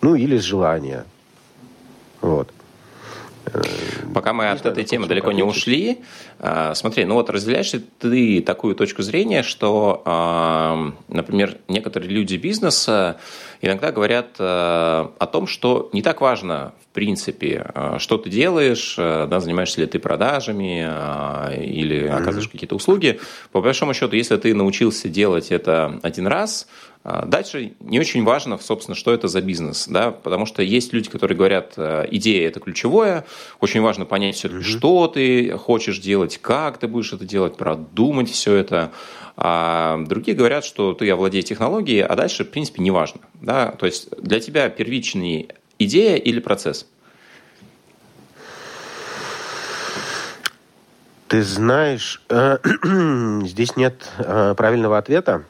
Ну, 0.00 0.14
или 0.14 0.38
с 0.38 0.42
желания. 0.42 1.04
Вот. 2.20 2.52
Пока 4.14 4.32
мы 4.32 4.50
от 4.50 4.64
этой 4.64 4.84
темы 4.84 5.06
далеко 5.06 5.32
не 5.32 5.42
ушли, 5.42 5.98
а, 6.38 6.74
смотри, 6.74 7.04
ну 7.04 7.14
вот 7.14 7.30
разделяешь 7.30 7.72
ли 7.72 7.84
ты 7.98 8.40
такую 8.42 8.74
точку 8.74 9.02
зрения, 9.02 9.42
что, 9.42 10.02
а, 10.04 10.92
например, 11.08 11.56
некоторые 11.68 12.10
люди 12.10 12.36
бизнеса 12.36 13.18
иногда 13.60 13.92
говорят 13.92 14.36
а, 14.38 15.12
о 15.18 15.26
том, 15.26 15.46
что 15.46 15.90
не 15.92 16.02
так 16.02 16.20
важно, 16.20 16.72
в 16.90 16.94
принципе, 16.94 17.70
что 17.98 18.18
ты 18.18 18.28
делаешь, 18.28 18.94
да, 18.96 19.40
занимаешься 19.40 19.80
ли 19.80 19.86
ты 19.86 19.98
продажами 19.98 20.80
или 21.62 22.06
оказываешь 22.06 22.46
mm-hmm. 22.46 22.52
какие-то 22.52 22.74
услуги. 22.74 23.20
По 23.52 23.60
большому 23.60 23.94
счету, 23.94 24.16
если 24.16 24.36
ты 24.36 24.54
научился 24.54 25.08
делать 25.08 25.52
это 25.52 26.00
один 26.02 26.26
раз, 26.26 26.66
дальше 27.04 27.74
не 27.80 28.00
очень 28.00 28.24
важно, 28.24 28.58
собственно, 28.58 28.94
что 28.94 29.12
это 29.12 29.28
за 29.28 29.40
бизнес, 29.40 29.86
да, 29.88 30.10
потому 30.10 30.46
что 30.46 30.62
есть 30.62 30.92
люди, 30.92 31.08
которые 31.08 31.36
говорят, 31.36 31.74
э, 31.76 32.06
идея– 32.10 32.48
это 32.48 32.60
ключевое, 32.60 33.24
очень 33.60 33.80
важно 33.80 34.04
понять 34.04 34.34
все-таки, 34.34 34.62
mm-hmm. 34.62 34.78
что 34.78 35.06
ты 35.08 35.52
хочешь 35.52 35.98
делать, 36.00 36.38
как 36.38 36.78
ты 36.78 36.88
будешь 36.88 37.12
это 37.12 37.24
делать, 37.24 37.56
продумать 37.56 38.30
все 38.30 38.54
это. 38.54 38.90
А 39.40 39.98
другие 40.04 40.36
говорят, 40.36 40.64
что 40.64 40.94
ты 40.94 41.08
овладеешь 41.08 41.44
технологией, 41.44 42.02
а 42.02 42.16
дальше, 42.16 42.44
в 42.44 42.50
принципе, 42.50 42.82
не 42.82 42.90
важно. 42.90 43.20
Да? 43.34 43.70
То 43.70 43.86
есть 43.86 44.10
для 44.20 44.40
тебя 44.40 44.68
первичный 44.68 45.48
идея 45.78 46.16
или 46.16 46.40
процесс? 46.40 46.86
Ты 51.28 51.44
знаешь, 51.44 52.20
э, 52.30 52.58
здесь 53.44 53.76
нет 53.76 54.10
э, 54.18 54.54
правильного 54.56 54.98
ответа. 54.98 55.44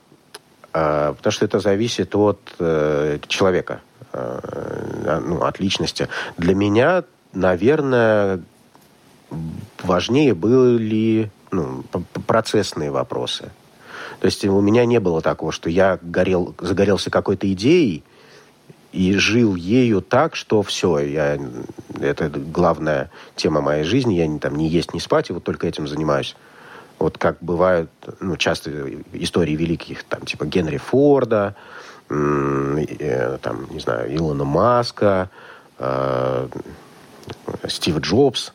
А, 0.75 1.14
потому 1.14 1.33
что 1.33 1.47
это 1.47 1.59
зависит 1.59 2.14
от 2.14 2.40
э, 2.59 3.18
человека, 3.26 3.80
э, 4.12 5.21
ну, 5.25 5.40
от 5.40 5.61
личности. 5.61 6.09
Для 6.37 6.54
меня, 6.54 7.04
наверное, 7.33 8.42
важнее 9.83 10.35
были 10.35 11.30
ну, 11.50 11.85
процессные 12.26 12.90
вопросы. 12.90 13.50
То 14.21 14.27
есть 14.27 14.45
у 14.45 14.61
меня 14.61 14.85
не 14.85 14.99
было 14.99 15.21
такого, 15.21 15.53
что 15.53 15.71
я 15.71 15.99
горел, 16.03 16.55
загорелся 16.61 17.11
какой-то 17.11 17.51
идеей 17.53 18.03
и 18.93 19.15
жил 19.15 19.55
ею 19.55 20.01
так, 20.01 20.35
что 20.35 20.63
все, 20.63 20.99
я, 20.99 21.39
это 22.01 22.29
главная 22.29 23.11
тема 23.37 23.61
моей 23.61 23.85
жизни, 23.85 24.15
я 24.15 24.27
не, 24.27 24.39
там, 24.39 24.57
не 24.57 24.69
есть, 24.69 24.95
не 24.95 25.01
спать, 25.01 25.31
и 25.31 25.33
вот 25.33 25.45
только 25.45 25.67
этим 25.67 25.87
занимаюсь. 25.87 26.37
Вот 26.99 27.17
как 27.17 27.37
бывают 27.41 27.91
ну, 28.19 28.37
часто 28.37 28.71
истории 29.13 29.55
великих, 29.55 30.03
там, 30.05 30.23
типа 30.23 30.47
Генри 30.47 30.79
Форда, 30.79 31.55
э, 32.11 33.39
там, 33.41 33.69
не 33.71 33.79
знаю, 33.79 34.13
Илона 34.17 34.45
Маска, 34.45 35.31
э, 35.79 36.49
Стив 37.69 37.99
Джобс 37.99 38.53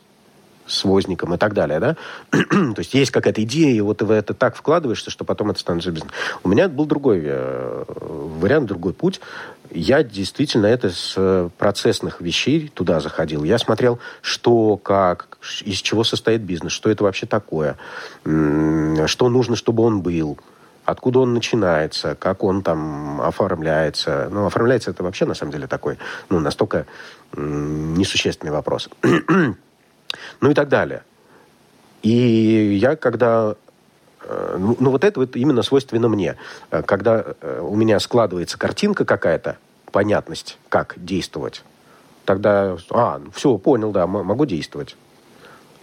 с 0.65 0.84
возником 0.84 1.34
и 1.34 1.38
так 1.38 1.53
далее, 1.53 1.79
да? 1.79 1.96
То 2.32 2.75
есть 2.77 2.93
есть 2.93 3.12
какая-то 3.12 3.43
идея, 3.43 3.74
и 3.74 3.82
вот 3.82 3.98
ты 3.98 4.05
в 4.05 4.12
это 4.12 4.34
так 4.34 4.55
вкладываешься, 4.55 5.12
что 5.12 5.25
потом 5.25 5.51
это 5.51 5.60
становится 5.60 5.91
бизнесом. 5.91 6.15
У 6.43 6.50
меня 6.50 6.67
был 6.70 6.86
другой 6.86 7.22
э, 7.24 7.84
вариант, 7.88 8.67
другой 8.67 8.93
путь 8.93 9.22
я 9.74 10.03
действительно 10.03 10.67
это 10.67 10.89
с 10.89 11.15
э, 11.17 11.50
процессных 11.58 12.22
вещей 12.22 12.72
туда 12.74 13.00
заходил. 13.00 13.43
Я 13.43 13.58
смотрел, 13.58 14.00
что, 14.22 14.77
как, 14.77 15.38
из 15.63 15.77
чего 15.79 16.03
состоит 16.03 16.41
бизнес, 16.41 16.72
что 16.72 16.89
это 16.89 17.03
вообще 17.03 17.25
такое, 17.25 17.77
что 18.24 19.29
нужно, 19.29 19.55
чтобы 19.55 19.84
он 19.84 20.01
был, 20.01 20.38
откуда 20.86 21.20
он 21.20 21.34
начинается, 21.34 22.15
как 22.15 22.43
он 22.43 22.62
там 22.62 23.22
оформляется. 23.22 24.29
Ну, 24.32 24.46
оформляется 24.46 24.91
это 24.91 25.03
вообще, 25.03 25.25
на 25.25 25.34
самом 25.34 25.51
деле, 25.51 25.67
такой, 25.67 25.98
ну, 26.29 26.39
настолько 26.39 26.86
несущественный 27.36 28.51
вопрос. 28.51 28.89
ну 30.41 30.51
и 30.51 30.53
так 30.53 30.70
далее. 30.70 31.03
И 32.01 32.77
я, 32.79 32.96
когда 32.96 33.55
Э, 34.25 34.58
ну, 34.60 34.75
ну, 34.79 34.91
вот 34.91 35.03
это 35.03 35.20
вот 35.20 35.36
именно 35.36 35.62
свойственно 35.63 36.08
мне. 36.08 36.38
Э, 36.72 36.82
когда 36.84 37.24
э, 37.41 37.60
у 37.62 37.75
меня 37.75 38.00
складывается 38.00 38.58
картинка 38.58 39.05
какая-то, 39.05 39.58
понятность, 39.91 40.58
как 40.70 40.96
действовать, 40.98 41.63
тогда, 42.25 42.77
а, 42.89 43.22
все, 43.34 43.58
понял, 43.58 43.91
да, 43.91 44.08
могу 44.08 44.46
действовать. 44.46 44.96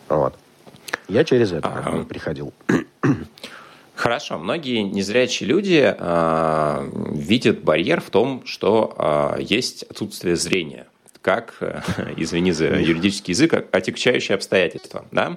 Вот. 0.09 0.35
Я 1.09 1.25
через 1.25 1.53
это 1.53 1.69
а, 1.69 2.05
приходил. 2.05 2.53
Хорошо. 3.95 4.39
Многие 4.39 4.83
незрячие 4.83 5.49
люди 5.49 5.95
э, 5.97 6.91
видят 7.13 7.63
барьер 7.63 8.01
в 8.01 8.11
том, 8.11 8.43
что 8.47 9.37
э, 9.39 9.43
есть 9.43 9.83
отсутствие 9.85 10.37
зрения 10.37 10.87
как, 11.23 11.55
извини 12.17 12.53
за 12.53 12.67
юридический 12.67 13.33
язык, 13.33 13.55
отягчающее 13.73 14.35
обстоятельство. 14.35 15.05
Да? 15.13 15.37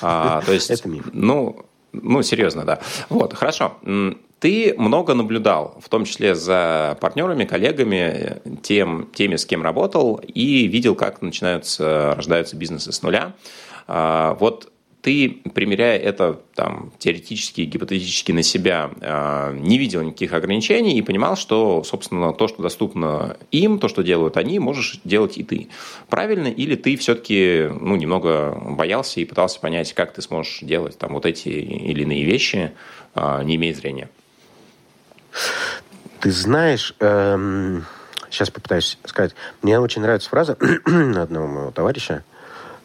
А, 0.00 0.42
то 0.44 0.52
есть, 0.52 0.70
Это 0.70 0.88
миф. 0.88 1.04
ну, 1.12 1.64
ну, 1.92 2.22
серьезно, 2.22 2.64
да. 2.64 2.80
Вот, 3.08 3.34
хорошо. 3.34 3.76
Ты 4.38 4.74
много 4.76 5.14
наблюдал, 5.14 5.78
в 5.80 5.88
том 5.88 6.04
числе 6.04 6.34
за 6.34 6.98
партнерами, 7.00 7.44
коллегами, 7.44 8.40
тем, 8.62 9.08
теми, 9.14 9.36
с 9.36 9.46
кем 9.46 9.62
работал, 9.62 10.16
и 10.16 10.66
видел, 10.66 10.96
как 10.96 11.22
начинаются, 11.22 12.14
рождаются 12.16 12.56
бизнесы 12.56 12.90
с 12.90 13.02
нуля. 13.02 13.34
А, 13.86 14.34
вот 14.40 14.71
ты, 15.02 15.42
примеряя 15.52 15.98
это 15.98 16.40
там, 16.54 16.92
теоретически, 16.98 17.62
гипотетически 17.62 18.30
на 18.30 18.44
себя, 18.44 18.90
э, 19.00 19.56
не 19.58 19.76
видел 19.76 20.00
никаких 20.02 20.32
ограничений 20.32 20.96
и 20.96 21.02
понимал, 21.02 21.36
что, 21.36 21.82
собственно, 21.82 22.32
то, 22.32 22.46
что 22.46 22.62
доступно 22.62 23.36
им, 23.50 23.80
то, 23.80 23.88
что 23.88 24.02
делают 24.02 24.36
они, 24.36 24.60
можешь 24.60 25.00
делать 25.02 25.38
и 25.38 25.42
ты. 25.42 25.68
Правильно? 26.08 26.46
Или 26.46 26.76
ты 26.76 26.96
все-таки 26.96 27.68
ну, 27.80 27.96
немного 27.96 28.56
боялся 28.64 29.20
и 29.20 29.24
пытался 29.24 29.58
понять, 29.58 29.92
как 29.92 30.14
ты 30.14 30.22
сможешь 30.22 30.60
делать 30.62 30.96
там, 30.96 31.14
вот 31.14 31.26
эти 31.26 31.48
или 31.48 32.02
иные 32.02 32.24
вещи, 32.24 32.70
э, 33.16 33.42
не 33.42 33.56
имея 33.56 33.74
зрения? 33.74 34.08
Ты 36.20 36.30
знаешь, 36.30 36.94
эм, 37.00 37.84
сейчас 38.30 38.50
попытаюсь 38.50 38.98
сказать. 39.04 39.34
Мне 39.62 39.80
очень 39.80 40.02
нравится 40.02 40.30
фраза 40.30 40.56
одного 40.86 41.48
моего 41.48 41.70
товарища 41.72 42.22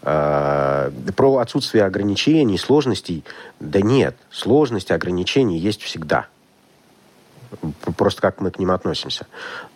про 0.01 1.37
отсутствие 1.37 1.83
ограничений, 1.83 2.57
сложностей. 2.57 3.23
Да 3.59 3.81
нет, 3.81 4.15
сложности, 4.31 4.93
ограничений 4.93 5.57
есть 5.57 5.81
всегда. 5.81 6.27
Просто 7.97 8.21
как 8.21 8.41
мы 8.41 8.51
к 8.51 8.59
ним 8.59 8.71
относимся. 8.71 9.27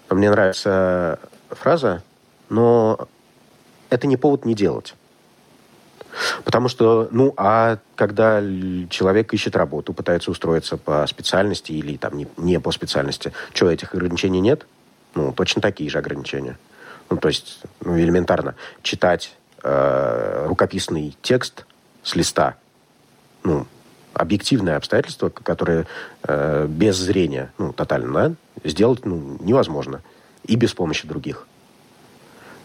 Мне 0.10 0.30
нравится 0.30 1.20
фраза, 1.50 2.04
но 2.50 3.08
это 3.90 4.08
не 4.08 4.18
повод 4.18 4.46
не 4.46 4.54
делать. 4.54 4.96
Потому 6.44 6.68
что, 6.68 7.08
ну, 7.12 7.34
а 7.38 7.78
когда 7.96 8.42
человек 8.90 9.34
ищет 9.34 9.56
работу, 9.56 9.94
пытается 9.94 10.32
устроиться 10.32 10.78
по 10.78 11.08
специальности 11.08 11.72
или 11.72 11.96
там 11.98 12.18
не, 12.18 12.28
не 12.38 12.60
по 12.60 12.72
специальности, 12.72 13.32
что, 13.54 13.72
этих 13.72 13.94
ограничений 13.94 14.42
нет? 14.42 14.66
Ну, 15.16 15.32
точно 15.32 15.62
такие 15.62 15.90
же 15.90 15.98
ограничения. 15.98 16.58
Ну, 17.10 17.18
то 17.18 17.28
есть, 17.28 17.62
ну, 17.82 17.98
элементарно, 17.98 18.56
читать 18.82 19.36
э, 19.64 20.46
рукописный 20.48 21.16
текст 21.22 21.66
с 22.04 22.16
листа, 22.16 22.56
ну, 23.44 23.66
объективное 24.14 24.78
обстоятельство, 24.78 25.30
которое 25.30 25.88
э, 26.24 26.68
без 26.68 26.98
зрения, 26.98 27.52
ну, 27.58 27.74
тотально, 27.74 28.14
да, 28.14 28.70
сделать 28.70 29.06
ну, 29.06 29.38
невозможно. 29.40 30.02
И 30.46 30.56
без 30.56 30.74
помощи 30.74 31.08
других. 31.08 31.48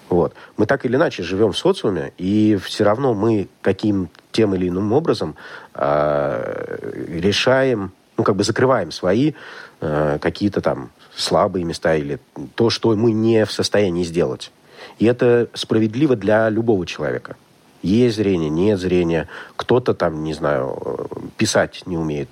Вот. 0.08 0.34
Мы 0.56 0.66
так 0.66 0.86
или 0.86 0.96
иначе 0.96 1.22
живем 1.22 1.52
в 1.52 1.58
социуме, 1.58 2.12
и 2.16 2.58
все 2.62 2.84
равно 2.84 3.12
мы 3.12 3.48
каким 3.60 4.08
тем 4.32 4.54
или 4.54 4.68
иным 4.68 4.92
образом 4.92 5.34
э, 5.74 6.78
решаем, 7.08 7.92
ну, 8.16 8.24
как 8.24 8.36
бы 8.36 8.44
закрываем 8.44 8.92
свои 8.92 9.32
э, 9.80 10.18
какие-то 10.20 10.60
там 10.60 10.90
слабые 11.14 11.64
места 11.64 11.96
или 11.96 12.18
то, 12.54 12.70
что 12.70 12.94
мы 12.94 13.12
не 13.12 13.44
в 13.44 13.52
состоянии 13.52 14.04
сделать. 14.04 14.52
И 14.98 15.06
это 15.06 15.48
справедливо 15.54 16.16
для 16.16 16.48
любого 16.48 16.86
человека. 16.86 17.36
Есть 17.82 18.16
зрение, 18.16 18.50
нет 18.50 18.78
зрения. 18.78 19.28
Кто-то 19.56 19.94
там, 19.94 20.24
не 20.24 20.34
знаю, 20.34 20.78
э, 20.84 21.04
писать 21.36 21.82
не 21.86 21.96
умеет. 21.96 22.28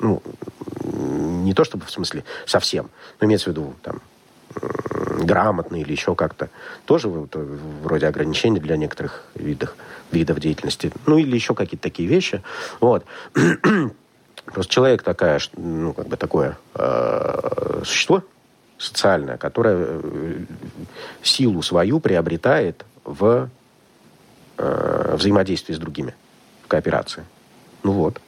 Ну, 0.00 0.22
не 0.92 1.54
то 1.54 1.64
чтобы 1.64 1.84
в 1.84 1.90
смысле 1.90 2.24
совсем, 2.46 2.90
но 3.20 3.26
имеется 3.26 3.50
в 3.50 3.52
виду 3.52 3.74
там 3.82 4.00
грамотно 5.24 5.76
или 5.76 5.92
еще 5.92 6.14
как-то. 6.14 6.48
Тоже 6.84 7.08
вроде 7.08 8.06
ограничений 8.06 8.60
для 8.60 8.76
некоторых 8.76 9.24
видов, 9.34 9.76
видов 10.10 10.40
деятельности. 10.40 10.92
Ну, 11.06 11.18
или 11.18 11.34
еще 11.34 11.54
какие-то 11.54 11.82
такие 11.82 12.08
вещи. 12.08 12.42
Вот. 12.80 13.04
Просто 14.44 14.72
человек 14.72 15.02
такая, 15.02 15.40
ну, 15.56 15.92
как 15.92 16.08
бы 16.08 16.16
такое 16.16 16.58
э, 16.74 17.82
существо 17.84 18.22
социальное, 18.78 19.36
которое 19.36 19.76
э, 19.78 20.40
силу 21.22 21.62
свою 21.62 22.00
приобретает 22.00 22.84
в 23.04 23.48
э, 24.56 25.14
взаимодействии 25.16 25.74
с 25.74 25.78
другими, 25.78 26.14
в 26.64 26.68
кооперации. 26.68 27.24
Ну 27.82 27.92
вот. 27.92 28.20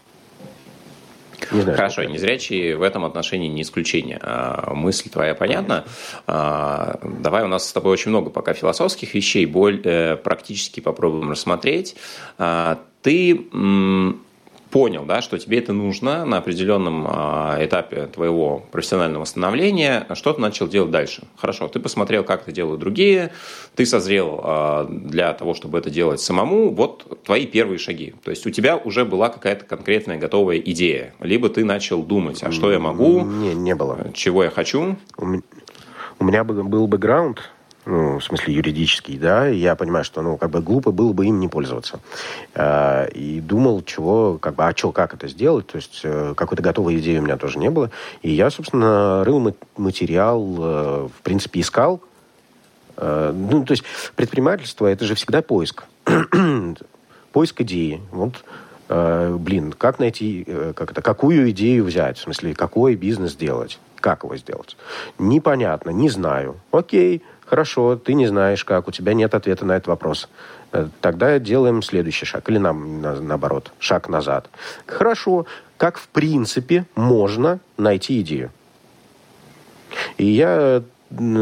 Не 1.53 1.63
знаю, 1.63 1.77
Хорошо, 1.77 2.05
незрячие 2.05 2.77
в 2.77 2.83
этом 2.83 3.05
отношении 3.05 3.49
не 3.49 3.63
исключение. 3.63 4.19
А, 4.23 4.73
мысль 4.75 5.09
твоя 5.09 5.35
понятна. 5.35 5.85
А, 6.27 7.01
давай, 7.03 7.45
у 7.45 7.49
нас 7.49 7.69
с 7.69 7.73
тобой 7.73 7.93
очень 7.93 8.11
много 8.11 8.31
пока 8.31 8.53
философских 8.53 9.15
вещей, 9.15 9.47
более 9.47 9.81
э, 9.85 10.17
практически 10.17 10.81
попробуем 10.81 11.31
рассмотреть. 11.31 11.97
А, 12.39 12.79
ты 13.03 13.47
понял, 14.71 15.05
да, 15.05 15.21
что 15.21 15.39
тебе 15.39 15.59
это 15.59 15.73
нужно 15.73 16.25
на 16.25 16.39
определенном 16.39 17.07
э, 17.07 17.67
этапе 17.67 18.07
твоего 18.07 18.65
профессионального 18.71 19.25
становления, 19.25 20.07
что 20.15 20.33
ты 20.33 20.41
начал 20.41 20.69
делать 20.69 20.91
дальше? 20.91 21.25
Хорошо, 21.37 21.69
ты 21.69 21.81
посмотрел, 21.81 22.25
как 22.25 22.43
это 22.43 22.53
делают 22.53 22.81
другие, 22.81 23.33
ты 23.75 23.85
созрел 23.85 24.41
э, 24.43 24.87
для 24.89 25.33
того, 25.35 25.55
чтобы 25.55 25.79
это 25.79 25.91
делать 25.91 26.21
самому, 26.21 26.71
вот 26.71 27.23
твои 27.25 27.47
первые 27.47 27.79
шаги. 27.79 28.15
То 28.25 28.31
есть 28.31 28.47
у 28.47 28.51
тебя 28.51 28.77
уже 28.77 29.05
была 29.05 29.29
какая-то 29.29 29.65
конкретная 29.65 30.19
готовая 30.19 30.59
идея, 30.59 31.15
либо 31.21 31.49
ты 31.49 31.65
начал 31.65 32.03
думать, 32.03 32.43
а 32.43 32.53
что 32.53 32.71
я 32.73 32.79
могу? 32.79 33.21
Не, 33.23 33.55
не 33.55 33.75
было. 33.75 34.11
Чего 34.15 34.45
я 34.45 34.51
хочу? 34.51 34.97
У 35.17 36.25
меня 36.25 36.45
был 36.45 36.87
бэкграунд, 36.87 37.41
ну, 37.87 38.19
в 38.19 38.25
смысле 38.25 38.55
юридический, 38.55 39.17
да, 39.17 39.47
я 39.47 39.75
понимаю, 39.75 40.05
что, 40.05 40.21
ну, 40.21 40.37
как 40.37 40.51
бы 40.51 40.61
глупо 40.61 40.91
было 40.91 41.13
бы 41.13 41.27
им 41.27 41.41
не 41.41 41.49
пользоваться. 41.49 42.01
Э, 42.55 43.09
и 43.11 43.41
думал, 43.41 43.83
чего, 43.83 44.39
как 44.39 44.55
бы, 44.55 44.67
а 44.67 44.77
что, 44.77 44.93
как 44.93 45.15
это 45.15 45.29
сделать, 45.29 45.67
то 45.67 45.77
есть 45.77 46.01
э, 46.05 46.35
какой-то 46.37 46.63
готовой 46.63 46.99
идеи 46.99 47.19
у 47.19 47.23
меня 47.23 47.39
тоже 47.39 47.59
не 47.59 47.71
было. 47.71 47.91
И 48.23 48.31
я, 48.31 48.51
собственно, 48.51 49.25
рыл 49.25 49.55
материал, 49.77 50.57
э, 50.59 51.09
в 51.09 51.23
принципе, 51.23 51.61
искал. 51.61 52.01
Ну, 52.97 53.65
то 53.65 53.71
есть 53.71 53.83
предпринимательство– 54.15 54.87
это 54.89 55.07
же 55.07 55.15
всегда 55.15 55.41
поиск. 55.41 55.85
поиск 57.33 57.61
идеи. 57.63 58.03
Вот 58.11 58.45
блин, 58.89 59.73
как 59.73 60.01
найти, 60.01 60.45
как 60.75 60.91
это, 60.91 61.01
какую 61.01 61.49
идею 61.53 61.85
взять, 61.85 62.19
в 62.19 62.23
смысле, 62.23 62.55
какой 62.55 62.97
бизнес 62.97 63.37
делать, 63.37 63.79
как 64.01 64.25
его 64.25 64.37
сделать. 64.37 64.77
Непонятно, 65.17 65.91
не 65.91 66.11
знаю. 66.11 66.57
Окей, 66.73 67.23
Хорошо, 67.51 67.97
ты 67.97 68.15
не 68.15 68.29
знаешь 68.29 68.65
как, 68.65 68.87
у 68.87 68.93
тебя 68.93 69.13
нет 69.13 69.35
ответа 69.35 69.65
на 69.65 69.73
этот 69.73 69.89
вопрос. 69.89 70.29
Э, 70.71 70.87
тогда 71.01 71.37
делаем 71.41 71.83
следующий 71.83 72.25
шаг. 72.25 72.49
Или 72.49 72.59
нам, 72.59 73.03
наоборот, 73.03 73.73
шаг 73.81 74.09
назад. 74.09 74.49
Хорошо, 74.87 75.47
как 75.77 75.99
в 75.99 76.07
принципе 76.07 76.87
можно 76.95 77.59
найти 77.77 78.21
идею? 78.21 78.53
И 80.17 80.27
я 80.27 80.85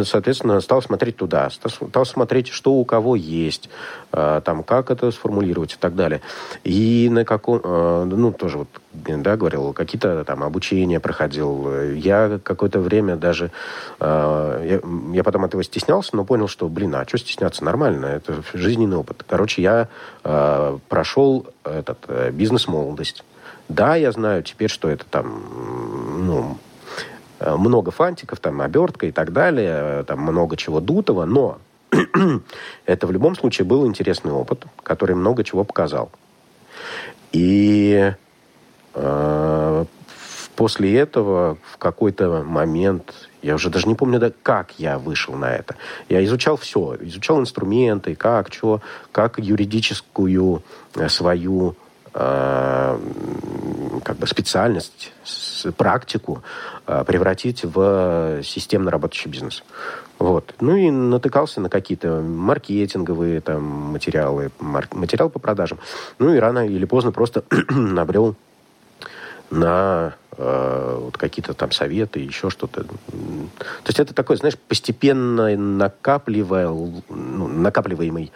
соответственно, 0.05 0.61
стал 0.61 0.83
смотреть 0.83 1.17
туда, 1.17 1.51
стал 1.51 2.07
смотреть, 2.07 2.49
что 2.49 2.75
у 2.75 2.85
кого 2.85 3.17
есть, 3.17 3.69
а, 4.13 4.41
там, 4.41 4.63
как 4.63 4.91
это 4.91 5.11
сформулировать 5.11 5.75
и 5.75 5.77
так 5.77 5.95
далее. 5.95 6.21
И 6.65 7.09
на 7.11 7.25
каком, 7.25 7.61
а, 7.63 8.05
ну, 8.05 8.33
тоже 8.33 8.59
вот, 8.59 8.69
да, 8.93 9.37
говорил, 9.37 9.73
какие-то 9.73 10.25
там 10.25 10.43
обучения 10.43 11.01
проходил. 11.01 11.83
Я 11.93 12.41
какое-то 12.43 12.81
время 12.81 13.17
даже, 13.17 13.51
а, 14.01 14.63
я, 14.65 14.81
я 15.15 15.25
потом 15.25 15.45
этого 15.45 15.63
стеснялся, 15.63 16.17
но 16.17 16.25
понял, 16.25 16.49
что, 16.49 16.69
блин, 16.69 16.95
а 16.95 17.07
что 17.07 17.19
стесняться, 17.19 17.65
нормально, 17.65 18.07
это 18.07 18.43
жизненный 18.55 18.97
опыт. 18.97 19.25
Короче, 19.29 19.63
я 19.63 19.89
прошел 20.89 21.47
этот 21.65 21.99
э, 22.09 22.31
бизнес-молодость. 22.31 23.25
Да, 23.69 23.97
я 23.97 24.13
знаю 24.13 24.43
теперь, 24.43 24.71
что 24.71 24.89
это 24.89 25.05
там, 25.05 25.43
ну, 26.27 26.59
много 27.41 27.91
фантиков, 27.91 28.41
там, 28.41 28.61
обертка 28.61 29.07
и 29.07 29.13
так 29.13 29.33
далее, 29.33 30.05
там 30.05 30.21
много 30.21 30.57
чего 30.57 30.81
дутого, 30.81 31.25
но 31.25 31.59
это 32.87 33.07
в 33.07 33.13
любом 33.13 33.37
случае 33.37 33.65
был 33.65 33.87
интересный 33.87 34.33
опыт, 34.33 34.65
который 34.83 35.15
много 35.15 35.45
чего 35.45 35.65
показал. 35.65 36.11
И 37.33 38.13
э, 38.95 39.85
после 40.57 40.99
этого 40.99 41.59
в 41.73 41.79
какой-то 41.79 42.43
момент, 42.43 43.15
я 43.43 43.55
уже 43.55 43.71
даже 43.71 43.87
не 43.87 43.95
помню, 43.95 44.19
да, 44.19 44.33
как 44.43 44.73
я 44.79 44.99
вышел 44.99 45.35
на 45.35 45.55
это. 45.55 45.77
Я 46.09 46.25
изучал 46.25 46.57
все, 46.57 46.97
изучал 47.01 47.41
инструменты, 47.41 48.15
как, 48.15 48.53
что, 48.53 48.81
как 49.13 49.39
юридическую 49.39 50.63
э, 50.95 51.09
свою 51.09 51.71
э, 51.71 51.75
как 54.05 54.17
бы 54.17 54.27
специальность, 54.27 55.13
практику 55.77 56.43
э, 56.87 57.05
превратить 57.07 57.65
в 57.65 58.43
системно 58.43 58.91
работающий 58.91 59.31
бизнес. 59.31 59.63
Вот. 60.19 60.55
Ну 60.61 60.77
и 60.77 60.91
натыкался 60.91 61.61
на 61.61 61.69
какие-то 61.69 62.21
маркетинговые 62.21 63.41
там, 63.41 63.63
материалы, 63.63 64.51
материал 64.61 65.31
по 65.31 65.39
продажам. 65.39 65.79
Ну 66.19 66.35
и 66.35 66.39
рано 66.39 66.67
или 66.67 66.85
поздно 66.85 67.13
просто 67.13 67.45
набрел 67.69 68.35
на 69.51 70.15
э, 70.37 70.99
вот 71.01 71.17
какие-то 71.17 71.55
там 71.55 71.71
советы, 71.73 72.21
еще 72.21 72.51
что-то. 72.51 72.85
То 72.85 73.87
есть 73.87 74.01
это 74.01 74.13
такой, 74.13 74.37
знаешь, 74.37 74.59
постепенно 74.59 75.57
накапливал, 75.57 77.03
ну, 77.09 77.49
накапливаемый 77.49 78.33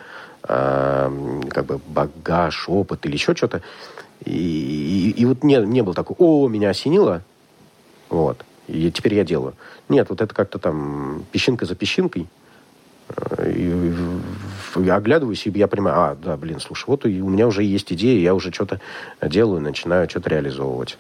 э, 0.49 1.41
как 1.51 1.67
бы 1.67 1.81
багаж, 1.87 2.69
опыт 2.69 3.05
или 3.07 3.15
еще 3.15 3.35
что-то. 3.35 3.63
И, 4.25 5.13
и, 5.17 5.21
и 5.21 5.25
вот 5.25 5.43
не, 5.43 5.57
не 5.57 5.83
был 5.83 5.95
такой, 5.95 6.17
о, 6.19 6.49
меня 6.49 6.71
осенило, 6.71 7.23
вот, 8.09 8.45
и 8.69 8.91
теперь 8.91 9.15
я 9.15 9.25
делаю. 9.25 9.55
Нет, 9.89 10.11
вот 10.11 10.21
это 10.21 10.35
как-то 10.35 10.59
там 10.59 11.25
песчинка 11.33 11.67
за 11.67 11.75
песчинкой. 11.75 12.29
Э, 13.09 13.53
и 13.53 14.89
оглядываюсь, 14.89 15.47
и 15.47 15.51
я 15.51 15.67
понимаю, 15.67 15.97
а, 15.99 16.15
да, 16.15 16.37
блин, 16.37 16.61
слушай, 16.61 16.87
вот 16.87 17.05
у 17.05 17.09
меня 17.09 17.47
уже 17.47 17.63
есть 17.63 17.93
идея, 17.93 18.19
я 18.21 18.35
уже 18.35 18.53
что-то 18.53 18.81
делаю, 19.21 19.61
начинаю 19.61 20.09
что-то 20.09 20.31
реализовывать. 20.31 20.99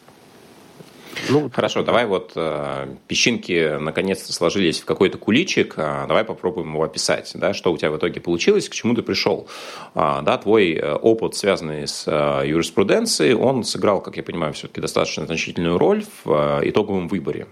Ну, 1.28 1.50
Хорошо, 1.50 1.82
давай 1.82 2.06
вот 2.06 2.32
э, 2.36 2.94
песчинки 3.06 3.78
наконец-то 3.78 4.32
сложились 4.32 4.80
в 4.80 4.84
какой-то 4.84 5.18
куличик, 5.18 5.74
э, 5.76 6.04
давай 6.08 6.24
попробуем 6.24 6.72
его 6.72 6.84
описать, 6.84 7.30
да, 7.34 7.54
что 7.54 7.72
у 7.72 7.78
тебя 7.78 7.90
в 7.90 7.96
итоге 7.96 8.20
получилось, 8.20 8.68
к 8.68 8.72
чему 8.72 8.94
ты 8.94 9.02
пришел. 9.02 9.48
Э, 9.94 10.20
да, 10.22 10.38
твой 10.38 10.72
э, 10.72 10.94
опыт, 10.94 11.34
связанный 11.34 11.86
с 11.86 12.04
э, 12.06 12.48
юриспруденцией, 12.48 13.34
он 13.34 13.64
сыграл, 13.64 14.00
как 14.00 14.16
я 14.16 14.22
понимаю, 14.22 14.52
все-таки 14.52 14.80
достаточно 14.80 15.26
значительную 15.26 15.78
роль 15.78 16.04
в 16.24 16.60
э, 16.60 16.68
итоговом 16.68 17.08
выборе. 17.08 17.46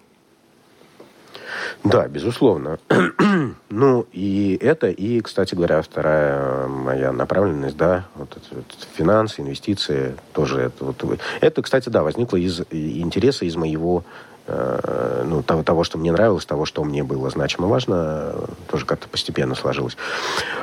Да, 1.85 2.09
безусловно. 2.09 2.79
ну, 3.71 4.07
и 4.13 4.59
это, 4.61 4.89
и, 4.89 5.21
кстати 5.21 5.55
говоря, 5.55 5.81
вторая 5.81 6.67
моя 6.69 7.13
направленность, 7.13 7.77
да, 7.77 8.05
вот 8.15 8.31
это, 8.33 8.47
вот, 8.57 8.89
финансы, 8.95 9.41
инвестиции, 9.41 10.15
тоже 10.33 10.61
это 10.61 10.85
вот. 10.85 11.21
Это, 11.41 11.63
кстати, 11.63 11.89
да, 11.89 12.03
возникло 12.03 12.37
из 12.37 12.61
интереса 12.71 13.47
из 13.47 13.57
моего 13.57 14.05
э, 14.47 15.25
ну, 15.27 15.43
того, 15.43 15.63
того, 15.63 15.85
что 15.85 15.97
мне 15.97 16.13
нравилось, 16.13 16.45
того, 16.45 16.67
что 16.67 16.85
мне 16.85 17.03
было 17.03 17.31
значимо 17.31 17.67
важно, 17.67 18.35
тоже 18.69 18.85
как-то 18.85 19.09
постепенно 19.09 19.55
сложилось. 19.55 19.97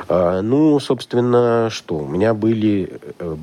Э, 0.08 0.40
ну, 0.40 0.78
собственно, 0.78 1.68
что? 1.70 1.96
У 1.96 2.06
меня 2.06 2.32
были, 2.32 3.00
э, 3.18 3.36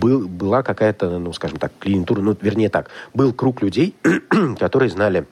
был, 0.00 0.28
была 0.28 0.62
какая-то, 0.62 1.18
ну, 1.18 1.34
скажем 1.34 1.58
так, 1.58 1.72
клиентура, 1.78 2.22
ну, 2.22 2.34
вернее 2.40 2.70
так, 2.70 2.88
был 3.12 3.34
круг 3.34 3.60
людей, 3.60 3.94
которые 4.58 4.88
знали 4.88 5.26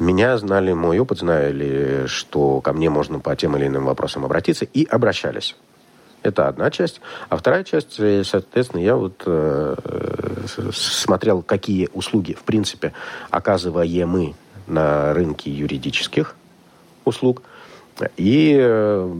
меня 0.00 0.38
знали, 0.38 0.72
мой 0.72 0.98
опыт 0.98 1.18
знали, 1.18 2.06
что 2.06 2.60
ко 2.60 2.72
мне 2.72 2.90
можно 2.90 3.18
по 3.20 3.36
тем 3.36 3.56
или 3.56 3.66
иным 3.66 3.84
вопросам 3.84 4.24
обратиться, 4.24 4.64
и 4.64 4.84
обращались. 4.84 5.56
Это 6.22 6.48
одна 6.48 6.70
часть. 6.70 7.00
А 7.28 7.36
вторая 7.36 7.64
часть, 7.64 7.98
э, 7.98 8.24
соответственно, 8.24 8.82
я 8.82 8.96
вот 8.96 9.22
э, 9.24 9.76
смотрел, 10.72 11.42
какие 11.42 11.88
услуги, 11.94 12.34
в 12.34 12.42
принципе, 12.42 12.92
оказываемы 13.30 14.34
на 14.66 15.14
рынке 15.14 15.50
юридических 15.50 16.36
услуг. 17.04 17.42
И 18.16 18.56
э, 18.58 19.14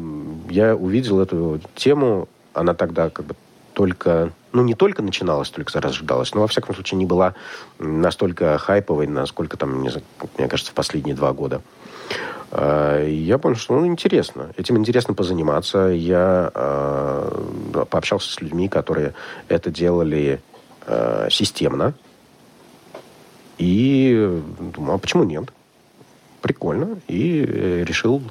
я 0.51 0.77
увидел 0.77 1.21
эту 1.21 1.61
тему, 1.75 2.29
она 2.53 2.75
тогда 2.75 3.09
как 3.09 3.27
бы 3.27 3.35
только 3.73 4.33
ну, 4.53 4.63
не 4.63 4.75
только 4.75 5.03
начиналась, 5.03 5.51
только 5.51 5.73
зарождалась, 5.73 6.35
но, 6.35 6.41
во 6.41 6.49
всяком 6.49 6.75
случае, 6.75 6.99
не 6.99 7.07
была 7.07 7.35
настолько 7.79 8.59
хайповой, 8.59 9.07
насколько 9.07 9.57
там, 9.57 9.81
мне 9.81 10.49
кажется, 10.49 10.73
в 10.73 10.75
последние 10.75 11.15
два 11.15 11.33
года. 11.33 11.63
А, 12.51 13.05
я 13.05 13.39
понял, 13.39 13.57
что 13.57 13.79
ну, 13.79 13.87
интересно. 13.87 14.51
Этим 14.57 14.77
интересно 14.77 15.15
позаниматься. 15.15 15.89
Я 15.89 16.51
э, 16.53 17.85
пообщался 17.89 18.33
с 18.33 18.41
людьми, 18.41 18.69
которые 18.69 19.15
это 19.49 19.71
делали 19.71 20.41
э, 20.87 21.29
системно. 21.31 21.95
И 23.59 24.43
думал, 24.75 24.95
а 24.95 24.99
почему 24.99 25.25
нет? 25.25 25.45
Прикольно. 26.41 26.99
И 27.07 27.85
решил 27.87 28.23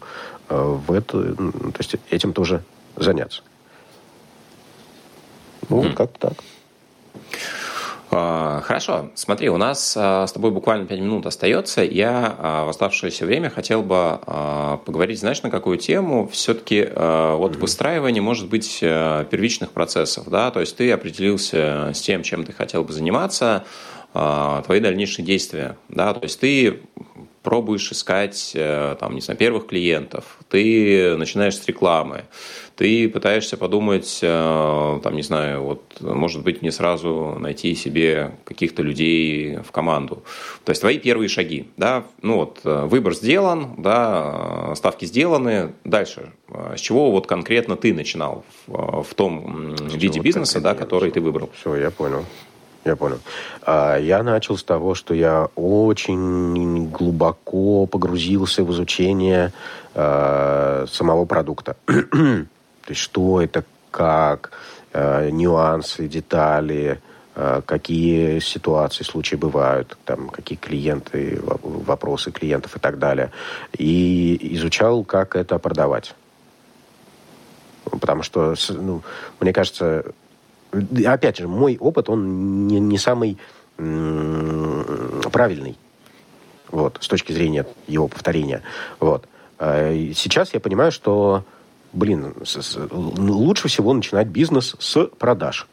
э, 0.49 0.55
в 0.60 0.91
это, 0.91 1.36
то 1.36 1.77
есть 1.77 1.95
этим 2.10 2.34
тоже 2.34 2.63
заняться. 2.95 3.43
Ну, 5.69 5.84
mm. 5.84 5.93
как-то 5.93 6.29
так. 6.29 6.34
А, 8.12 8.62
хорошо, 8.62 9.12
смотри, 9.13 9.49
у 9.49 9.58
нас 9.58 9.95
а, 9.95 10.25
с 10.25 10.32
тобой 10.32 10.49
буквально 10.49 10.88
5 10.88 10.99
минут 10.99 11.25
остается. 11.27 11.84
Я 11.84 12.36
а, 12.39 12.65
в 12.65 12.69
оставшееся 12.69 13.25
время 13.25 13.49
хотел 13.49 13.84
бы 13.84 14.19
поговорить, 14.86 15.19
знаешь, 15.19 15.43
на 15.43 15.51
какую 15.51 15.77
тему? 15.77 16.27
Все-таки 16.32 16.88
вот 16.95 17.55
выстраивание, 17.58 18.21
может 18.21 18.49
быть, 18.49 18.79
первичных 18.79 19.71
процессов, 19.71 20.27
да, 20.29 20.51
то 20.51 20.60
есть 20.60 20.75
ты 20.75 20.91
определился 20.91 21.91
с 21.93 22.01
тем, 22.01 22.23
чем 22.23 22.45
ты 22.45 22.53
хотел 22.53 22.84
бы 22.84 22.93
заниматься, 22.93 23.65
твои 24.13 24.79
дальнейшие 24.79 25.25
действия, 25.25 25.77
да, 25.88 26.13
то 26.13 26.23
есть 26.23 26.39
ты 26.39 26.82
пробуешь 27.43 27.91
искать, 27.91 28.52
э, 28.56 28.95
там, 28.99 29.15
не 29.15 29.21
знаю, 29.21 29.38
первых 29.38 29.67
клиентов, 29.67 30.38
ты 30.49 31.15
начинаешь 31.17 31.58
с 31.58 31.65
рекламы, 31.67 32.25
ты 32.75 33.10
пытаешься 33.10 33.58
подумать, 33.58 34.19
э, 34.21 34.99
там, 35.04 35.15
не 35.15 35.21
знаю, 35.21 35.63
вот, 35.63 35.82
может 35.99 36.43
быть, 36.43 36.62
мне 36.62 36.71
сразу 36.71 37.38
найти 37.39 37.75
себе 37.75 38.32
каких-то 38.45 38.82
людей 38.82 39.58
в 39.58 39.71
команду. 39.71 40.23
То 40.65 40.71
есть 40.71 40.82
твои 40.82 40.97
первые 40.97 41.30
шаги, 41.30 41.67
да, 41.78 42.06
ну 42.21 42.36
вот, 42.38 42.60
э, 42.63 42.86
выбор 42.86 43.13
сделан, 43.13 43.75
да, 43.78 44.73
ставки 44.75 45.06
сделаны, 45.06 45.73
дальше. 45.84 46.32
С 46.75 46.80
чего 46.80 47.12
вот 47.12 47.28
конкретно 47.28 47.75
ты 47.75 47.93
начинал 47.93 48.43
в, 48.65 49.04
в 49.04 49.13
том 49.13 49.75
с 49.78 49.93
виде 49.95 50.19
бизнеса, 50.19 50.60
да, 50.60 50.73
который 50.73 51.12
ты 51.12 51.21
выбрал? 51.21 51.49
Все, 51.60 51.75
я 51.75 51.91
понял. 51.91 52.25
Я 52.86 52.96
понял. 52.96 53.20
А, 53.63 53.98
я 53.98 54.24
начал 54.24 54.58
с 54.58 54.63
того, 54.63 54.96
что 54.96 55.13
я 55.13 55.50
очень 55.56 56.89
глубоко 56.89 57.86
погрузился 57.86 58.63
в 58.63 58.72
изучение 58.72 59.52
а, 59.94 60.86
самого 60.89 61.26
продукта. 61.26 61.76
То 61.86 62.46
есть 62.88 63.02
что 63.02 63.42
это, 63.42 63.65
как, 63.92 64.52
а, 64.94 65.30
нюансы, 65.30 66.08
детали, 66.08 67.02
какие 67.65 68.39
ситуации, 68.39 69.04
случаи 69.06 69.36
бывают, 69.36 69.98
там, 70.04 70.28
какие 70.28 70.58
клиенты, 70.58 71.39
вопросы 71.42 72.32
клиентов 72.32 72.76
и 72.76 72.80
так 72.80 73.00
далее. 73.00 73.32
И 73.78 74.38
изучал, 74.56 75.06
как 75.06 75.38
это 75.38 75.58
продавать. 75.58 76.15
Потому 77.86 78.24
что, 78.24 78.56
ну, 78.70 79.04
мне 79.39 79.54
кажется, 79.54 80.12
опять 80.71 81.38
же, 81.38 81.47
мой 81.47 81.77
опыт, 81.77 82.10
он 82.10 82.67
не, 82.67 82.79
не 82.79 82.97
самый 82.97 83.38
правильный. 85.32 85.77
Вот, 86.71 86.97
с 87.01 87.08
точки 87.08 87.32
зрения 87.32 87.65
его 87.88 88.08
повторения. 88.08 88.62
Вот. 88.99 89.27
А, 89.58 89.93
сейчас 90.13 90.53
я 90.53 90.60
понимаю, 90.60 90.91
что, 90.91 91.43
блин, 91.93 92.36
лучше 92.91 93.67
всего 93.67 93.93
начинать 93.93 94.27
бизнес 94.27 94.75
с 94.79 95.05
продаж. 95.17 95.67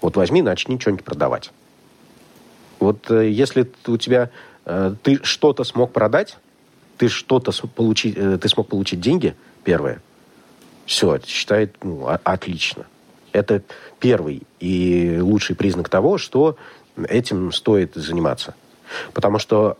Вот 0.00 0.16
возьми, 0.16 0.42
начни 0.42 0.78
что-нибудь 0.78 1.04
продавать. 1.04 1.52
Вот 2.78 3.10
э, 3.10 3.30
если 3.30 3.70
у 3.86 3.96
тебя 3.96 4.30
э, 4.64 4.94
ты 5.02 5.20
что-то 5.24 5.64
смог 5.64 5.92
продать, 5.92 6.38
ты 6.96 7.08
что-то 7.08 7.52
получить, 7.68 8.16
э, 8.16 8.38
ты 8.38 8.48
смог 8.48 8.68
получить 8.68 9.00
деньги, 9.00 9.34
первое, 9.64 10.00
все, 10.86 11.18
считает 11.26 11.76
ну, 11.82 12.06
отлично. 12.06 12.86
Это 13.32 13.62
первый 14.00 14.42
и 14.60 15.18
лучший 15.20 15.56
признак 15.56 15.88
того, 15.88 16.18
что 16.18 16.56
этим 17.08 17.52
стоит 17.52 17.94
заниматься. 17.94 18.54
Потому 19.12 19.38
что 19.38 19.76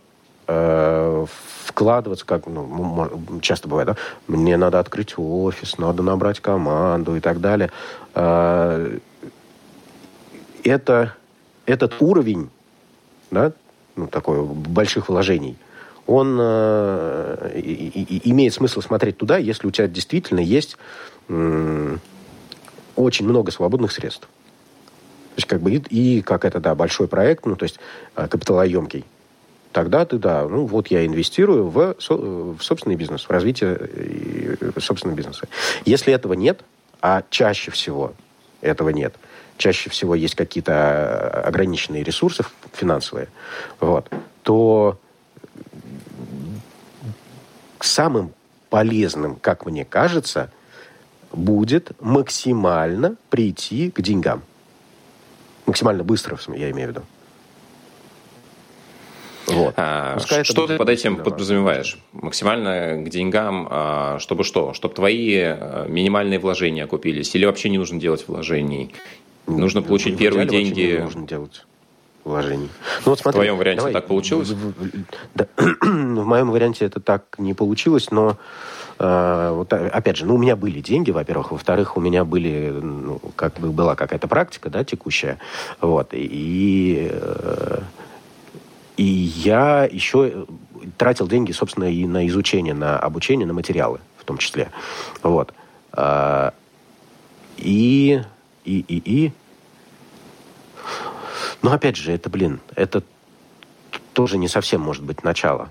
э, 0.46 1.26
вкладываться, 1.64 2.26
как 2.26 2.46
ну, 2.46 3.08
часто 3.40 3.68
бывает, 3.68 3.88
да? 3.88 3.96
мне 4.26 4.56
надо 4.56 4.78
открыть 4.78 5.14
офис, 5.16 5.78
надо 5.78 6.02
набрать 6.02 6.40
команду 6.40 7.16
и 7.16 7.20
так 7.20 7.40
далее. 7.40 7.70
Э, 8.14 8.98
это, 10.64 11.14
этот 11.66 12.00
уровень, 12.00 12.50
да, 13.30 13.52
ну, 13.96 14.06
такой, 14.06 14.42
больших 14.44 15.08
вложений, 15.08 15.56
он 16.06 16.38
э, 16.40 17.52
и, 17.56 17.60
и, 17.60 18.30
имеет 18.30 18.54
смысл 18.54 18.80
смотреть 18.80 19.18
туда, 19.18 19.36
если 19.36 19.66
у 19.66 19.70
тебя 19.70 19.88
действительно 19.88 20.40
есть 20.40 20.78
очень 22.98 23.26
много 23.26 23.50
свободных 23.50 23.92
средств. 23.92 24.22
То 24.22 25.36
есть 25.36 25.48
как 25.48 25.60
бы 25.60 25.72
и, 25.72 26.16
и 26.18 26.22
как 26.22 26.44
это, 26.44 26.60
да, 26.60 26.74
большой 26.74 27.06
проект, 27.06 27.46
ну, 27.46 27.56
то 27.56 27.62
есть 27.62 27.78
а, 28.14 28.26
капиталоемкий. 28.26 29.04
Тогда 29.72 30.04
ты, 30.04 30.18
да, 30.18 30.48
ну 30.48 30.66
вот 30.66 30.88
я 30.88 31.06
инвестирую 31.06 31.68
в, 31.68 31.94
в 31.98 32.58
собственный 32.60 32.96
бизнес, 32.96 33.24
в 33.24 33.30
развитие 33.30 33.78
собственного 34.78 35.16
бизнеса. 35.16 35.46
Если 35.84 36.12
этого 36.12 36.32
нет, 36.32 36.62
а 37.00 37.22
чаще 37.30 37.70
всего 37.70 38.14
этого 38.60 38.88
нет, 38.88 39.14
чаще 39.56 39.90
всего 39.90 40.14
есть 40.16 40.34
какие-то 40.34 40.72
а, 40.72 41.42
ограниченные 41.46 42.02
ресурсы 42.02 42.44
финансовые, 42.72 43.28
вот, 43.78 44.10
то 44.42 44.98
самым 47.78 48.32
полезным, 48.70 49.36
как 49.36 49.66
мне 49.66 49.84
кажется, 49.84 50.50
будет 51.32 51.92
максимально 52.00 53.16
прийти 53.30 53.90
к 53.90 54.00
деньгам. 54.00 54.42
Максимально 55.66 56.04
быстро, 56.04 56.38
я 56.54 56.70
имею 56.70 56.88
в 56.88 56.90
виду. 56.92 57.02
Вот. 59.46 59.74
А, 59.76 60.18
что 60.42 60.66
ты 60.66 60.76
под 60.76 60.88
этим 60.88 61.16
подразумеваешь? 61.16 61.98
Максимально 62.12 63.02
к 63.02 63.08
деньгам, 63.08 63.66
а, 63.70 64.18
чтобы 64.18 64.44
что? 64.44 64.74
Чтобы 64.74 64.94
твои 64.94 65.36
а, 65.40 65.86
минимальные 65.88 66.38
вложения 66.38 66.84
окупились? 66.84 67.34
Или 67.34 67.46
вообще 67.46 67.70
не 67.70 67.78
нужно 67.78 67.98
делать 67.98 68.24
вложений? 68.28 68.94
Нужно 69.46 69.80
получить 69.82 70.18
первые 70.18 70.46
деньги? 70.46 70.80
Не 70.80 70.98
нужно 70.98 71.26
делать 71.26 71.64
вложений. 72.24 72.68
Ну, 73.04 73.10
вот 73.10 73.20
смотри, 73.20 73.38
в 73.38 73.40
твоем 73.40 73.56
варианте 73.56 73.78
давай, 73.78 73.92
так 73.92 74.06
получилось? 74.06 74.52
Да, 75.34 75.46
в 75.56 76.26
моем 76.26 76.50
варианте 76.50 76.84
это 76.84 77.00
так 77.00 77.24
не 77.38 77.54
получилось, 77.54 78.10
но 78.10 78.32
э, 78.32 78.34
вот, 78.98 79.72
опять 79.72 80.16
же, 80.16 80.26
ну, 80.26 80.34
у 80.34 80.38
меня 80.38 80.56
были 80.56 80.80
деньги, 80.80 81.10
во-первых, 81.10 81.52
во-вторых, 81.52 81.96
у 81.96 82.00
меня 82.00 82.24
были, 82.24 82.70
ну, 82.70 83.20
как 83.36 83.54
бы 83.60 83.70
была 83.70 83.94
какая-то 83.94 84.26
практика, 84.26 84.70
да, 84.70 84.84
текущая, 84.84 85.38
вот, 85.80 86.08
и, 86.12 87.08
э, 87.10 87.80
и 88.96 89.04
я 89.04 89.84
еще 89.84 90.46
тратил 90.96 91.28
деньги, 91.28 91.52
собственно, 91.52 91.84
и 91.84 92.06
на 92.06 92.26
изучение, 92.26 92.74
на 92.74 92.98
обучение, 92.98 93.46
на 93.46 93.52
материалы 93.52 94.00
в 94.18 94.24
том 94.24 94.38
числе, 94.38 94.70
вот. 95.22 95.54
Э, 95.92 96.50
и, 97.56 98.22
и, 98.64 98.84
и, 98.88 99.02
и 99.04 99.32
но 101.62 101.72
опять 101.72 101.96
же, 101.96 102.12
это, 102.12 102.30
блин, 102.30 102.60
это 102.74 103.02
тоже 104.12 104.38
не 104.38 104.48
совсем 104.48 104.80
может 104.80 105.02
быть 105.02 105.22
начало. 105.22 105.68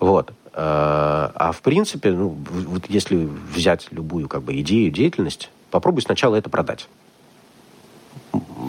Вот. 0.00 0.32
А, 0.60 1.30
а 1.36 1.52
в 1.52 1.62
принципе, 1.62 2.10
ну, 2.10 2.36
вот 2.50 2.86
если 2.88 3.14
взять 3.54 3.86
любую 3.92 4.28
как 4.28 4.42
бы 4.42 4.60
идею, 4.60 4.90
деятельность, 4.90 5.50
попробуй 5.70 6.02
сначала 6.02 6.34
это 6.34 6.50
продать. 6.50 6.88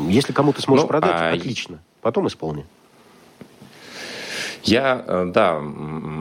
Если 0.07 0.31
кому-то 0.31 0.61
сможешь 0.61 0.83
ну, 0.83 0.87
продать, 0.87 1.15
а... 1.15 1.31
отлично. 1.31 1.79
Потом 2.01 2.27
исполни. 2.27 2.67
Я, 4.61 5.03
э, 5.07 5.31
да, 5.33 5.59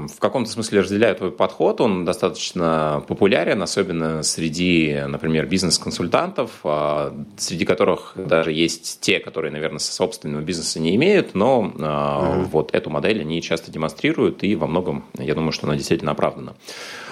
в 0.09 0.19
каком-то 0.19 0.51
смысле 0.51 0.81
разделяю 0.81 1.15
твой 1.17 1.31
подход. 1.31 1.81
Он 1.81 2.05
достаточно 2.05 3.05
популярен, 3.07 3.63
особенно 3.63 4.23
среди, 4.23 5.03
например, 5.07 5.47
бизнес-консультантов, 5.47 6.51
а, 6.65 7.15
среди 7.37 7.65
которых 7.65 8.13
даже 8.17 8.53
есть 8.53 9.01
те, 9.01 9.21
которые, 9.21 9.53
наверное, 9.53 9.79
собственного 9.79 10.43
бизнеса 10.43 10.81
не 10.81 10.95
имеют, 10.97 11.35
но 11.35 11.73
mm-hmm. 11.75 12.45
вот 12.47 12.75
эту 12.75 12.91
модель 12.91 13.21
они 13.21 13.43
часто 13.43 13.71
демонстрируют, 13.71 14.43
и 14.43 14.57
во 14.57 14.67
многом, 14.67 15.05
я 15.19 15.35
думаю, 15.35 15.53
что 15.53 15.67
она 15.67 15.77
действительно 15.77 16.13
оправдана. 16.13 16.55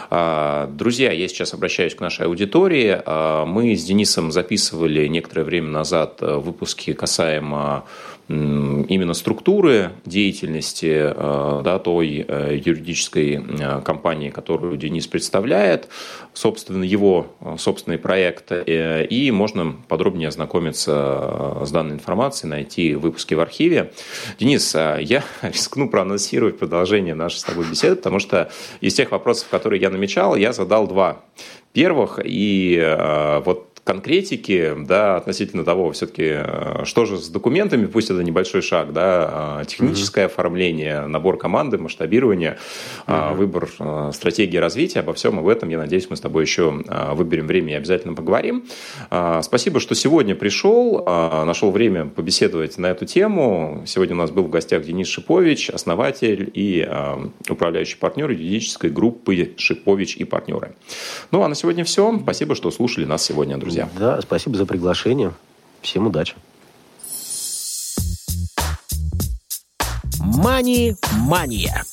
А, 0.08 0.68
друзья, 0.68 1.12
я 1.12 1.28
сейчас 1.28 1.52
обращаюсь 1.54 1.94
к 1.94 2.00
нашей 2.00 2.26
аудитории. 2.26 3.02
Мы 3.44 3.74
с 3.74 3.84
Денисом 3.84 4.30
записывали 4.30 5.08
некоторое 5.08 5.42
время 5.42 5.68
назад 5.70 6.18
выпуски 6.20 6.92
касаемо 6.92 7.84
именно 8.28 9.14
структуры 9.14 9.92
деятельности 10.04 11.12
э, 11.14 11.60
да, 11.62 11.78
той 11.78 12.24
э, 12.26 12.60
юридической 12.64 13.34
э, 13.36 13.80
компании, 13.82 14.30
которую 14.30 14.76
Денис 14.76 15.06
представляет, 15.06 15.88
собственно, 16.32 16.82
его 16.82 17.28
собственный 17.58 17.98
проект, 17.98 18.50
и 18.50 19.30
можно 19.32 19.76
подробнее 19.86 20.28
ознакомиться 20.28 21.58
с 21.62 21.70
данной 21.70 21.94
информацией, 21.94 22.50
найти 22.50 22.94
выпуски 22.94 23.34
в 23.34 23.40
архиве. 23.40 23.92
Денис, 24.40 24.74
я 24.74 25.22
рискну 25.42 25.88
проанонсировать 25.88 26.58
продолжение 26.58 27.14
нашей 27.14 27.36
с 27.36 27.44
тобой 27.44 27.64
беседы, 27.70 27.94
потому 27.94 28.18
что 28.18 28.50
из 28.80 28.94
тех 28.94 29.12
вопросов, 29.12 29.48
которые 29.50 29.80
я 29.80 29.90
намечал, 29.90 30.34
я 30.34 30.52
задал 30.52 30.88
два 30.88 31.22
первых, 31.72 32.18
и 32.24 32.96
вот 33.44 33.65
конкретики, 33.86 34.74
да, 34.76 35.16
относительно 35.16 35.64
того, 35.64 35.92
все-таки, 35.92 36.24
э, 36.26 36.84
что 36.84 37.04
же 37.04 37.18
с 37.18 37.28
документами, 37.28 37.86
пусть 37.86 38.10
это 38.10 38.24
небольшой 38.24 38.60
шаг, 38.60 38.92
да, 38.92 39.30
а, 39.30 39.64
техническое 39.64 40.24
mm-hmm. 40.24 40.26
оформление, 40.26 41.06
набор 41.06 41.38
команды, 41.38 41.78
масштабирование, 41.78 42.58
mm-hmm. 43.06 43.34
выбор 43.36 43.70
э, 43.78 44.10
стратегии 44.12 44.56
развития, 44.56 45.00
обо 45.00 45.12
всем 45.14 45.38
об 45.38 45.46
этом, 45.46 45.68
я 45.68 45.78
надеюсь, 45.78 46.10
мы 46.10 46.16
с 46.16 46.20
тобой 46.20 46.42
еще 46.42 46.82
выберем 47.12 47.46
время 47.46 47.74
и 47.74 47.76
обязательно 47.76 48.14
поговорим. 48.14 48.64
Спасибо, 49.42 49.78
что 49.78 49.94
сегодня 49.94 50.34
пришел, 50.34 51.04
нашел 51.04 51.70
время 51.70 52.06
побеседовать 52.06 52.78
на 52.78 52.86
эту 52.86 53.06
тему. 53.06 53.84
Сегодня 53.86 54.16
у 54.16 54.18
нас 54.18 54.30
был 54.30 54.44
в 54.44 54.50
гостях 54.50 54.82
Денис 54.84 55.06
Шипович, 55.08 55.70
основатель 55.70 56.50
и 56.52 56.88
управляющий 57.48 57.96
партнер 57.96 58.30
юридической 58.30 58.90
группы 58.90 59.54
Шипович 59.56 60.16
и 60.16 60.24
партнеры. 60.24 60.74
Ну, 61.30 61.42
а 61.42 61.48
на 61.48 61.54
сегодня 61.54 61.84
все. 61.84 62.18
Спасибо, 62.20 62.54
что 62.54 62.70
слушали 62.70 63.04
нас 63.04 63.22
сегодня, 63.22 63.56
друзья 63.58 63.75
друзья. 63.76 63.88
Да, 63.98 64.20
спасибо 64.22 64.56
за 64.56 64.66
приглашение. 64.66 65.32
Всем 65.82 66.06
удачи. 66.06 66.34
Мани-мания. 70.18 71.84